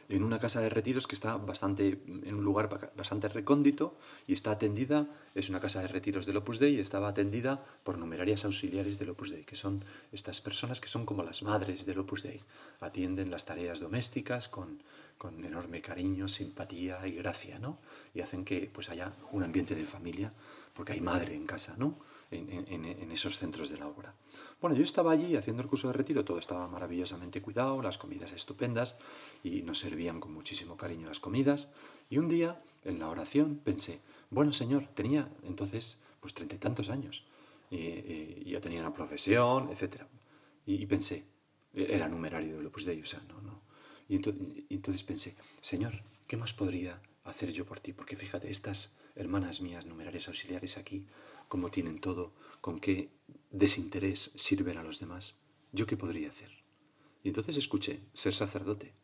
en 0.08 0.22
una 0.22 0.38
casa 0.38 0.60
de 0.60 0.70
retiros 0.70 1.08
que 1.08 1.16
está 1.16 1.36
bastante 1.36 2.00
en 2.06 2.32
un 2.32 2.44
lugar 2.44 2.68
bastante 2.94 3.28
recóndito 3.28 3.98
y 4.28 4.34
está 4.34 4.52
atendida, 4.52 5.08
es 5.34 5.50
una 5.50 5.58
casa 5.58 5.80
de 5.80 5.88
retiros 5.88 6.26
del 6.26 6.36
Opus 6.36 6.60
Dei 6.60 6.76
y 6.76 6.78
estaba 6.78 7.08
atendida 7.08 7.64
por 7.82 7.98
numerarias 7.98 8.44
auxiliares 8.44 9.00
del 9.00 9.10
Opus 9.10 9.30
Dei, 9.30 9.42
que 9.42 9.56
son 9.56 9.84
estas 10.12 10.40
personas 10.40 10.80
que 10.80 10.86
son 10.86 11.06
como 11.06 11.24
las 11.24 11.42
madres 11.42 11.86
del 11.86 11.98
Opus 11.98 12.22
Dei. 12.22 12.40
Atienden 12.78 13.32
las 13.32 13.46
tareas 13.46 13.80
domésticas 13.80 14.46
con, 14.46 14.80
con 15.18 15.44
enorme 15.44 15.82
cariño, 15.82 16.28
simpatía 16.28 17.04
y 17.04 17.18
gracia, 17.18 17.58
¿no? 17.58 17.80
Y 18.14 18.20
hacen 18.20 18.44
que 18.44 18.70
pues 18.72 18.90
haya 18.90 19.10
un 19.32 19.42
ambiente 19.42 19.74
de 19.74 19.86
familia, 19.86 20.32
porque 20.72 20.92
hay 20.92 21.00
madre 21.00 21.34
en 21.34 21.46
casa, 21.46 21.74
¿no? 21.76 21.98
En, 22.30 23.10
esos 23.10 23.38
centros 23.38 23.68
de 23.68 23.78
la 23.78 23.86
obra. 23.86 24.14
Bueno, 24.60 24.76
yo 24.76 24.82
estaba 24.82 25.12
allí 25.12 25.36
haciendo 25.36 25.62
el 25.62 25.68
curso 25.68 25.88
de 25.88 25.94
retiro, 25.94 26.24
todo 26.24 26.38
estaba 26.38 26.66
maravillosamente 26.68 27.40
cuidado, 27.40 27.80
las 27.82 27.98
comidas 27.98 28.32
estupendas 28.32 28.98
y 29.42 29.62
nos 29.62 29.78
servían 29.78 30.20
con 30.20 30.32
muchísimo 30.32 30.76
cariño 30.76 31.08
las 31.08 31.20
comidas. 31.20 31.70
Y 32.10 32.18
un 32.18 32.28
día, 32.28 32.62
en 32.84 32.98
la 32.98 33.08
oración, 33.08 33.60
pensé, 33.62 34.00
bueno, 34.30 34.52
Señor, 34.52 34.88
tenía 34.94 35.30
entonces 35.42 36.02
pues 36.20 36.34
treinta 36.34 36.56
y 36.56 36.58
tantos 36.58 36.90
años, 36.90 37.24
y, 37.70 38.50
ya 38.50 38.60
tenía 38.60 38.80
una 38.80 38.92
profesión, 38.92 39.70
etc. 39.70 40.02
Y, 40.66 40.84
pensé, 40.86 41.24
era 41.72 42.08
numerario 42.08 42.58
de 42.58 42.66
Opus 42.66 42.84
Dei, 42.84 43.00
o 43.00 43.06
sea, 43.06 43.20
no, 43.28 43.40
no. 43.40 43.62
Y 44.08 44.16
y 44.16 44.74
entonces 44.74 45.02
pensé, 45.02 45.36
Señor, 45.60 46.02
¿qué 46.26 46.36
más 46.36 46.52
podría 46.52 47.00
hacer 47.24 47.52
yo 47.52 47.64
por 47.64 47.80
ti? 47.80 47.92
Porque 47.92 48.16
fíjate, 48.16 48.50
estas 48.50 48.96
hermanas 49.16 49.60
mías 49.60 49.86
numerarias 49.86 50.28
auxiliares 50.28 50.76
aquí 50.76 51.06
cómo 51.48 51.70
tienen 51.70 52.00
todo, 52.00 52.34
con 52.60 52.80
qué 52.80 53.10
desinterés 53.50 54.32
sirven 54.34 54.78
a 54.78 54.82
los 54.82 55.00
demás. 55.00 55.42
¿Yo 55.72 55.86
qué 55.86 55.96
podría 55.96 56.30
hacer? 56.30 56.50
Y 57.22 57.28
entonces 57.28 57.56
escuché 57.56 58.02
ser 58.12 58.34
sacerdote. 58.34 58.94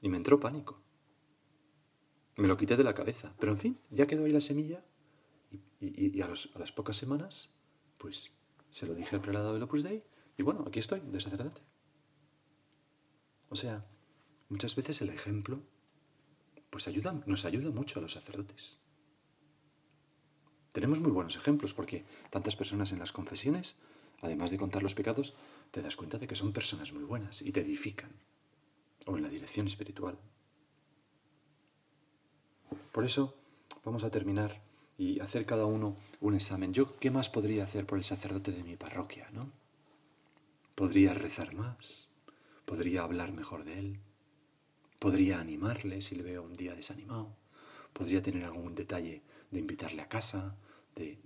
Y 0.00 0.08
me 0.08 0.16
entró 0.16 0.40
pánico. 0.40 0.80
Me 2.36 2.48
lo 2.48 2.56
quité 2.56 2.76
de 2.76 2.84
la 2.84 2.94
cabeza. 2.94 3.34
Pero 3.38 3.52
en 3.52 3.58
fin, 3.58 3.80
ya 3.90 4.06
quedó 4.06 4.24
ahí 4.24 4.32
la 4.32 4.40
semilla. 4.40 4.84
Y, 5.80 6.20
a, 6.20 6.28
las 6.28 6.72
pocas 6.72 6.96
semanas, 6.96 7.54
pues 7.98 8.32
se 8.70 8.86
lo 8.86 8.94
dije 8.94 9.16
al 9.16 9.22
prelado 9.22 9.52
del 9.52 9.62
Opus 9.62 9.82
Dei. 9.82 10.04
Y 10.36 10.42
bueno, 10.42 10.64
aquí 10.66 10.78
estoy, 10.78 11.00
de 11.00 11.20
sacerdote. 11.20 11.60
O 13.48 13.56
sea, 13.56 13.86
muchas 14.48 14.76
veces 14.76 15.00
el 15.02 15.10
ejemplo 15.10 15.62
pues 16.70 16.86
nos 17.26 17.44
ayuda 17.44 17.70
mucho 17.72 17.98
a 17.98 18.02
los 18.02 18.12
sacerdotes. 18.12 18.79
Tenemos 20.72 21.00
muy 21.00 21.10
buenos 21.10 21.36
ejemplos 21.36 21.74
porque 21.74 22.04
tantas 22.30 22.56
personas 22.56 22.92
en 22.92 22.98
las 22.98 23.12
confesiones, 23.12 23.76
además 24.20 24.50
de 24.50 24.58
contar 24.58 24.82
los 24.82 24.94
pecados, 24.94 25.34
te 25.70 25.82
das 25.82 25.96
cuenta 25.96 26.18
de 26.18 26.28
que 26.28 26.36
son 26.36 26.52
personas 26.52 26.92
muy 26.92 27.04
buenas 27.04 27.42
y 27.42 27.52
te 27.52 27.60
edifican. 27.60 28.10
O 29.06 29.16
en 29.16 29.22
la 29.22 29.28
dirección 29.28 29.66
espiritual. 29.66 30.18
Por 32.92 33.04
eso 33.04 33.34
vamos 33.84 34.04
a 34.04 34.10
terminar 34.10 34.62
y 34.98 35.20
hacer 35.20 35.46
cada 35.46 35.64
uno 35.64 35.96
un 36.20 36.34
examen. 36.34 36.74
Yo, 36.74 36.98
¿qué 36.98 37.10
más 37.10 37.28
podría 37.28 37.64
hacer 37.64 37.86
por 37.86 37.98
el 37.98 38.04
sacerdote 38.04 38.52
de 38.52 38.62
mi 38.62 38.76
parroquia, 38.76 39.28
no? 39.32 39.50
Podría 40.74 41.14
rezar 41.14 41.54
más, 41.54 42.10
podría 42.64 43.02
hablar 43.02 43.32
mejor 43.32 43.64
de 43.64 43.78
él, 43.78 44.00
podría 44.98 45.40
animarle 45.40 46.02
si 46.02 46.14
le 46.14 46.22
veo 46.22 46.42
un 46.42 46.52
día 46.52 46.74
desanimado, 46.74 47.34
podría 47.92 48.22
tener 48.22 48.44
algún 48.44 48.74
detalle 48.74 49.22
de 49.50 49.58
invitarle 49.58 50.02
a 50.02 50.08
casa, 50.08 50.56
de 50.94 51.18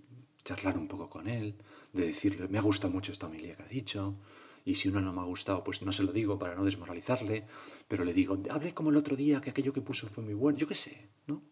charlar 0.45 0.79
un 0.79 0.89
poco 0.89 1.09
con 1.09 1.29
él, 1.29 1.57
de 1.93 2.07
decirle, 2.07 2.49
me 2.49 2.59
ha 2.59 2.63
gustado 2.63 2.93
mucho 2.93 3.13
esta 3.13 3.27
homilía 3.27 3.57
que 3.57 3.63
ha 3.63 3.69
dicho, 3.69 4.17
y 4.65 4.77
si 4.77 4.89
uno 4.89 5.01
no 5.01 5.13
me 5.13 5.21
ha 5.21 5.25
gustado, 5.25 5.63
pues 5.63 5.83
no 5.83 5.93
se 5.93 6.03
lo 6.03 6.13
digo 6.13 6.39
para 6.39 6.55
no 6.55 6.65
desmoralizarle, 6.65 7.47
pero 7.87 8.05
le 8.05 8.15
digo, 8.15 8.39
hablé 8.51 8.73
como 8.73 8.91
el 8.91 8.97
otro 8.97 9.17
día, 9.17 9.41
que 9.41 9.51
aquello 9.51 9.73
que 9.73 9.83
puso 9.83 10.07
fue 10.07 10.25
muy 10.25 10.35
bueno, 10.35 10.59
yo 10.59 10.67
qué 10.67 10.75
sé, 10.75 11.09
¿no? 11.27 11.43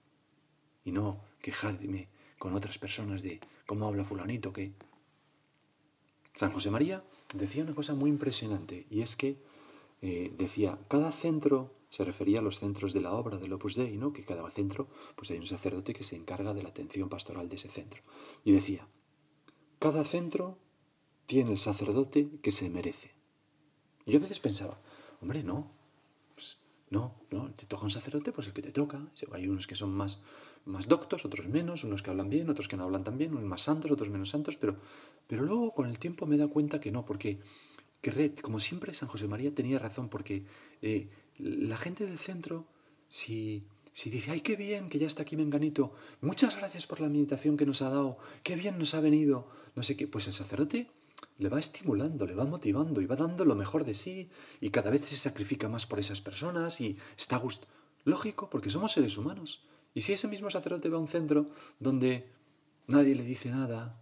Y 0.85 0.93
no 0.93 1.25
quejarme 1.41 2.09
con 2.39 2.55
otras 2.55 2.79
personas 2.79 3.23
de 3.23 3.41
cómo 3.67 3.87
habla 3.87 4.05
fulanito, 4.05 4.53
que... 4.53 4.73
San 6.35 6.51
José 6.51 6.71
María 6.71 7.05
decía 7.35 7.63
una 7.63 7.75
cosa 7.75 7.95
muy 7.95 8.09
impresionante, 8.09 8.87
y 8.89 9.03
es 9.03 9.17
que 9.17 9.37
eh, 10.01 10.33
decía, 10.37 10.79
cada 10.89 11.13
centro 11.13 11.75
se 11.93 12.05
refería 12.07 12.39
a 12.39 12.43
los 12.43 12.59
centros 12.59 12.95
de 12.95 13.03
la 13.03 13.13
obra 13.13 13.37
del 13.37 13.53
Opus 13.53 13.75
Dei, 13.75 13.99
¿no? 13.99 14.15
que 14.15 14.25
cada 14.25 14.49
centro 14.51 14.89
pues 15.15 15.31
hay 15.31 15.37
un 15.37 15.45
sacerdote 15.45 15.93
que 15.93 16.05
se 16.05 16.17
encarga 16.17 16.55
de 16.55 16.63
la 16.63 16.71
atención 16.71 17.11
pastoral 17.11 17.51
de 17.51 17.57
ese 17.57 17.69
centro. 17.69 18.01
Y 18.45 18.53
decía, 18.53 18.89
cada 19.79 20.03
centro 20.07 20.57
tiene 21.27 21.53
el 21.53 21.59
sacerdote 21.59 22.31
que 22.43 22.51
se 22.51 22.71
merece. 22.71 23.11
Y 24.07 24.13
yo 24.13 24.19
a 24.21 24.23
veces 24.23 24.41
pensaba, 24.41 24.81
hombre, 25.21 25.43
no, 25.43 25.71
pues, 26.33 26.57
no, 26.89 27.15
no, 27.31 27.53
te 27.53 27.67
toca 27.67 27.85
un 27.85 27.91
sacerdote, 27.91 28.33
pues 28.33 28.47
el 28.47 28.55
que 28.55 28.63
te 28.63 28.73
toca. 28.73 29.13
Hay 29.33 29.47
unos 29.47 29.67
que 29.67 29.75
son 29.75 29.93
más, 29.93 30.23
más 30.65 30.89
doctos, 30.89 31.27
otros 31.27 31.47
menos, 31.49 31.85
unos 31.85 32.03
que 32.03 32.09
hablan 32.09 32.31
bien, 32.31 32.49
otros 32.49 32.69
que 32.69 32.79
no 32.79 32.85
hablan 32.85 33.05
tan 33.05 33.19
bien, 33.19 33.33
unos 33.33 33.45
más 33.45 33.61
santos, 33.61 33.91
otros 33.91 34.09
menos 34.09 34.31
santos, 34.31 34.57
pero, 34.57 34.77
pero 35.27 35.43
luego 35.43 35.75
con 35.75 35.87
el 35.87 35.99
tiempo 35.99 36.25
me 36.25 36.37
he 36.37 36.39
dado 36.39 36.49
cuenta 36.49 36.81
que 36.81 36.91
no, 36.91 37.05
porque 37.05 37.39
que, 38.03 38.35
como 38.43 38.59
siempre 38.59 38.93
San 38.95 39.09
José 39.09 39.27
María 39.29 39.55
tenía 39.55 39.79
razón, 39.79 40.11
porque 40.11 40.45
eh, 40.83 41.09
la 41.39 41.79
gente 41.79 42.05
del 42.05 42.19
centro, 42.19 42.67
si, 43.09 43.65
si 43.93 44.11
dice, 44.11 44.33
ay, 44.33 44.43
qué 44.43 44.57
bien 44.57 44.91
que 44.91 44.99
ya 44.99 45.07
está 45.07 45.23
aquí 45.23 45.37
Menganito, 45.37 45.95
muchas 46.21 46.57
gracias 46.57 46.87
por 46.87 47.01
la 47.01 47.09
meditación 47.09 47.57
que 47.57 47.65
nos 47.65 47.81
ha 47.81 47.89
dado, 47.89 48.19
qué 48.43 48.57
bien 48.57 48.79
nos 48.79 48.95
ha 48.95 49.01
venido, 49.01 49.49
no 49.75 49.83
sé 49.83 49.97
qué, 49.97 50.07
pues 50.07 50.27
el 50.27 50.33
sacerdote 50.35 50.91
le 51.39 51.49
va 51.49 51.61
estimulando, 51.61 52.27
le 52.27 52.35
va 52.35 52.45
motivando 52.45 53.01
y 53.01 53.07
va 53.07 53.17
dando 53.17 53.45
lo 53.45 53.55
mejor 53.55 53.85
de 53.85 53.95
sí 53.95 54.29
y 54.61 54.71
cada 54.71 54.91
vez 54.91 55.05
se 55.05 55.17
sacrifica 55.17 55.69
más 55.69 55.87
por 55.87 55.99
esas 55.99 56.21
personas 56.21 56.81
y 56.81 56.99
está 57.17 57.37
gusto. 57.37 57.69
Lógico, 58.05 58.51
porque 58.51 58.71
somos 58.71 58.93
seres 58.93 59.17
humanos. 59.17 59.65
Y 59.95 60.01
si 60.01 60.13
ese 60.13 60.27
mismo 60.27 60.51
sacerdote 60.51 60.89
va 60.89 60.97
a 60.97 61.01
un 61.01 61.09
centro 61.09 61.51
donde 61.79 62.29
nadie 62.89 63.15
le 63.15 63.25
dice 63.25 63.51
nada, 63.51 64.02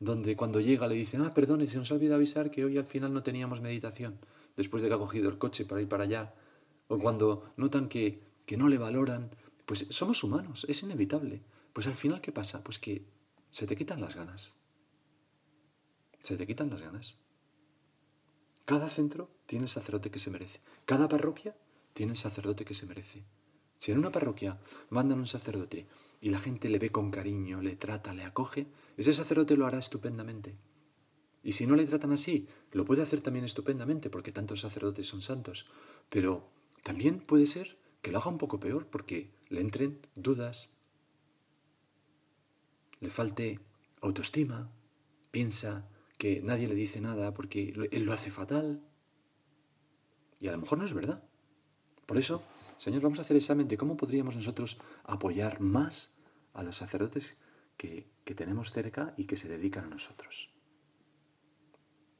donde 0.00 0.34
cuando 0.34 0.60
llega 0.60 0.88
le 0.88 0.94
dicen, 0.94 1.20
ah, 1.20 1.32
perdone, 1.32 1.68
se 1.68 1.76
nos 1.76 1.90
ha 1.90 1.94
olvidado 1.94 2.16
avisar 2.16 2.50
que 2.50 2.64
hoy 2.64 2.78
al 2.78 2.86
final 2.86 3.12
no 3.12 3.22
teníamos 3.22 3.60
meditación, 3.60 4.18
después 4.56 4.82
de 4.82 4.88
que 4.88 4.94
ha 4.94 4.98
cogido 4.98 5.28
el 5.28 5.38
coche 5.38 5.66
para 5.66 5.82
ir 5.82 5.88
para 5.88 6.04
allá, 6.04 6.34
o 6.88 6.98
cuando 6.98 7.52
notan 7.56 7.88
que, 7.88 8.20
que 8.46 8.56
no 8.56 8.68
le 8.68 8.78
valoran, 8.78 9.30
pues 9.66 9.86
somos 9.90 10.24
humanos, 10.24 10.66
es 10.68 10.82
inevitable. 10.82 11.42
Pues 11.72 11.86
al 11.86 11.94
final, 11.94 12.20
¿qué 12.20 12.32
pasa? 12.32 12.64
Pues 12.64 12.78
que 12.78 13.04
se 13.52 13.66
te 13.66 13.76
quitan 13.76 14.00
las 14.00 14.16
ganas. 14.16 14.54
se 16.22 16.36
te 16.36 16.46
quitan 16.46 16.70
las 16.70 16.80
ganas. 16.80 17.16
Cada 18.64 18.88
centro 18.88 19.30
tiene 19.46 19.66
sacerdote 19.66 20.10
que 20.10 20.18
se 20.18 20.30
merece. 20.30 20.60
Cada 20.86 21.08
parroquia 21.08 21.56
tiene 21.92 22.12
el 22.12 22.18
sacerdote 22.18 22.64
que 22.64 22.74
se 22.74 22.86
merece. 22.86 23.24
Si 23.78 23.92
en 23.92 23.98
una 23.98 24.12
parroquia 24.12 24.58
mandan 24.90 25.18
un 25.18 25.26
sacerdote 25.26 25.86
y 26.20 26.30
la 26.30 26.38
gente 26.38 26.68
le 26.68 26.78
ve 26.78 26.90
con 26.90 27.10
cariño, 27.10 27.62
le 27.62 27.76
trata, 27.76 28.12
le 28.12 28.24
acoge, 28.24 28.66
ese 29.00 29.14
sacerdote 29.14 29.56
lo 29.56 29.66
hará 29.66 29.78
estupendamente. 29.78 30.56
Y 31.42 31.52
si 31.52 31.66
no 31.66 31.74
le 31.74 31.86
tratan 31.86 32.12
así, 32.12 32.48
lo 32.72 32.84
puede 32.84 33.02
hacer 33.02 33.22
también 33.22 33.44
estupendamente, 33.44 34.10
porque 34.10 34.32
tantos 34.32 34.60
sacerdotes 34.60 35.08
son 35.08 35.22
santos. 35.22 35.66
Pero 36.10 36.50
también 36.82 37.20
puede 37.20 37.46
ser 37.46 37.78
que 38.02 38.10
lo 38.12 38.18
haga 38.18 38.30
un 38.30 38.38
poco 38.38 38.60
peor, 38.60 38.86
porque 38.86 39.30
le 39.48 39.60
entren 39.60 40.00
dudas, 40.14 40.74
le 43.00 43.10
falte 43.10 43.60
autoestima, 44.02 44.70
piensa 45.30 45.88
que 46.18 46.42
nadie 46.42 46.68
le 46.68 46.74
dice 46.74 47.00
nada 47.00 47.32
porque 47.32 47.72
él 47.90 48.02
lo 48.02 48.12
hace 48.12 48.30
fatal. 48.30 48.82
Y 50.38 50.48
a 50.48 50.52
lo 50.52 50.58
mejor 50.58 50.78
no 50.78 50.84
es 50.84 50.92
verdad. 50.92 51.24
Por 52.04 52.18
eso, 52.18 52.42
Señor, 52.76 53.00
vamos 53.00 53.18
a 53.18 53.22
hacer 53.22 53.36
examen 53.36 53.68
de 53.68 53.78
cómo 53.78 53.96
podríamos 53.96 54.36
nosotros 54.36 54.78
apoyar 55.04 55.60
más 55.60 56.18
a 56.52 56.62
los 56.62 56.76
sacerdotes 56.76 57.38
que, 57.76 58.06
que 58.30 58.36
tenemos 58.36 58.70
cerca 58.70 59.12
y 59.16 59.24
que 59.24 59.36
se 59.36 59.48
dedican 59.48 59.86
a 59.86 59.88
nosotros. 59.88 60.50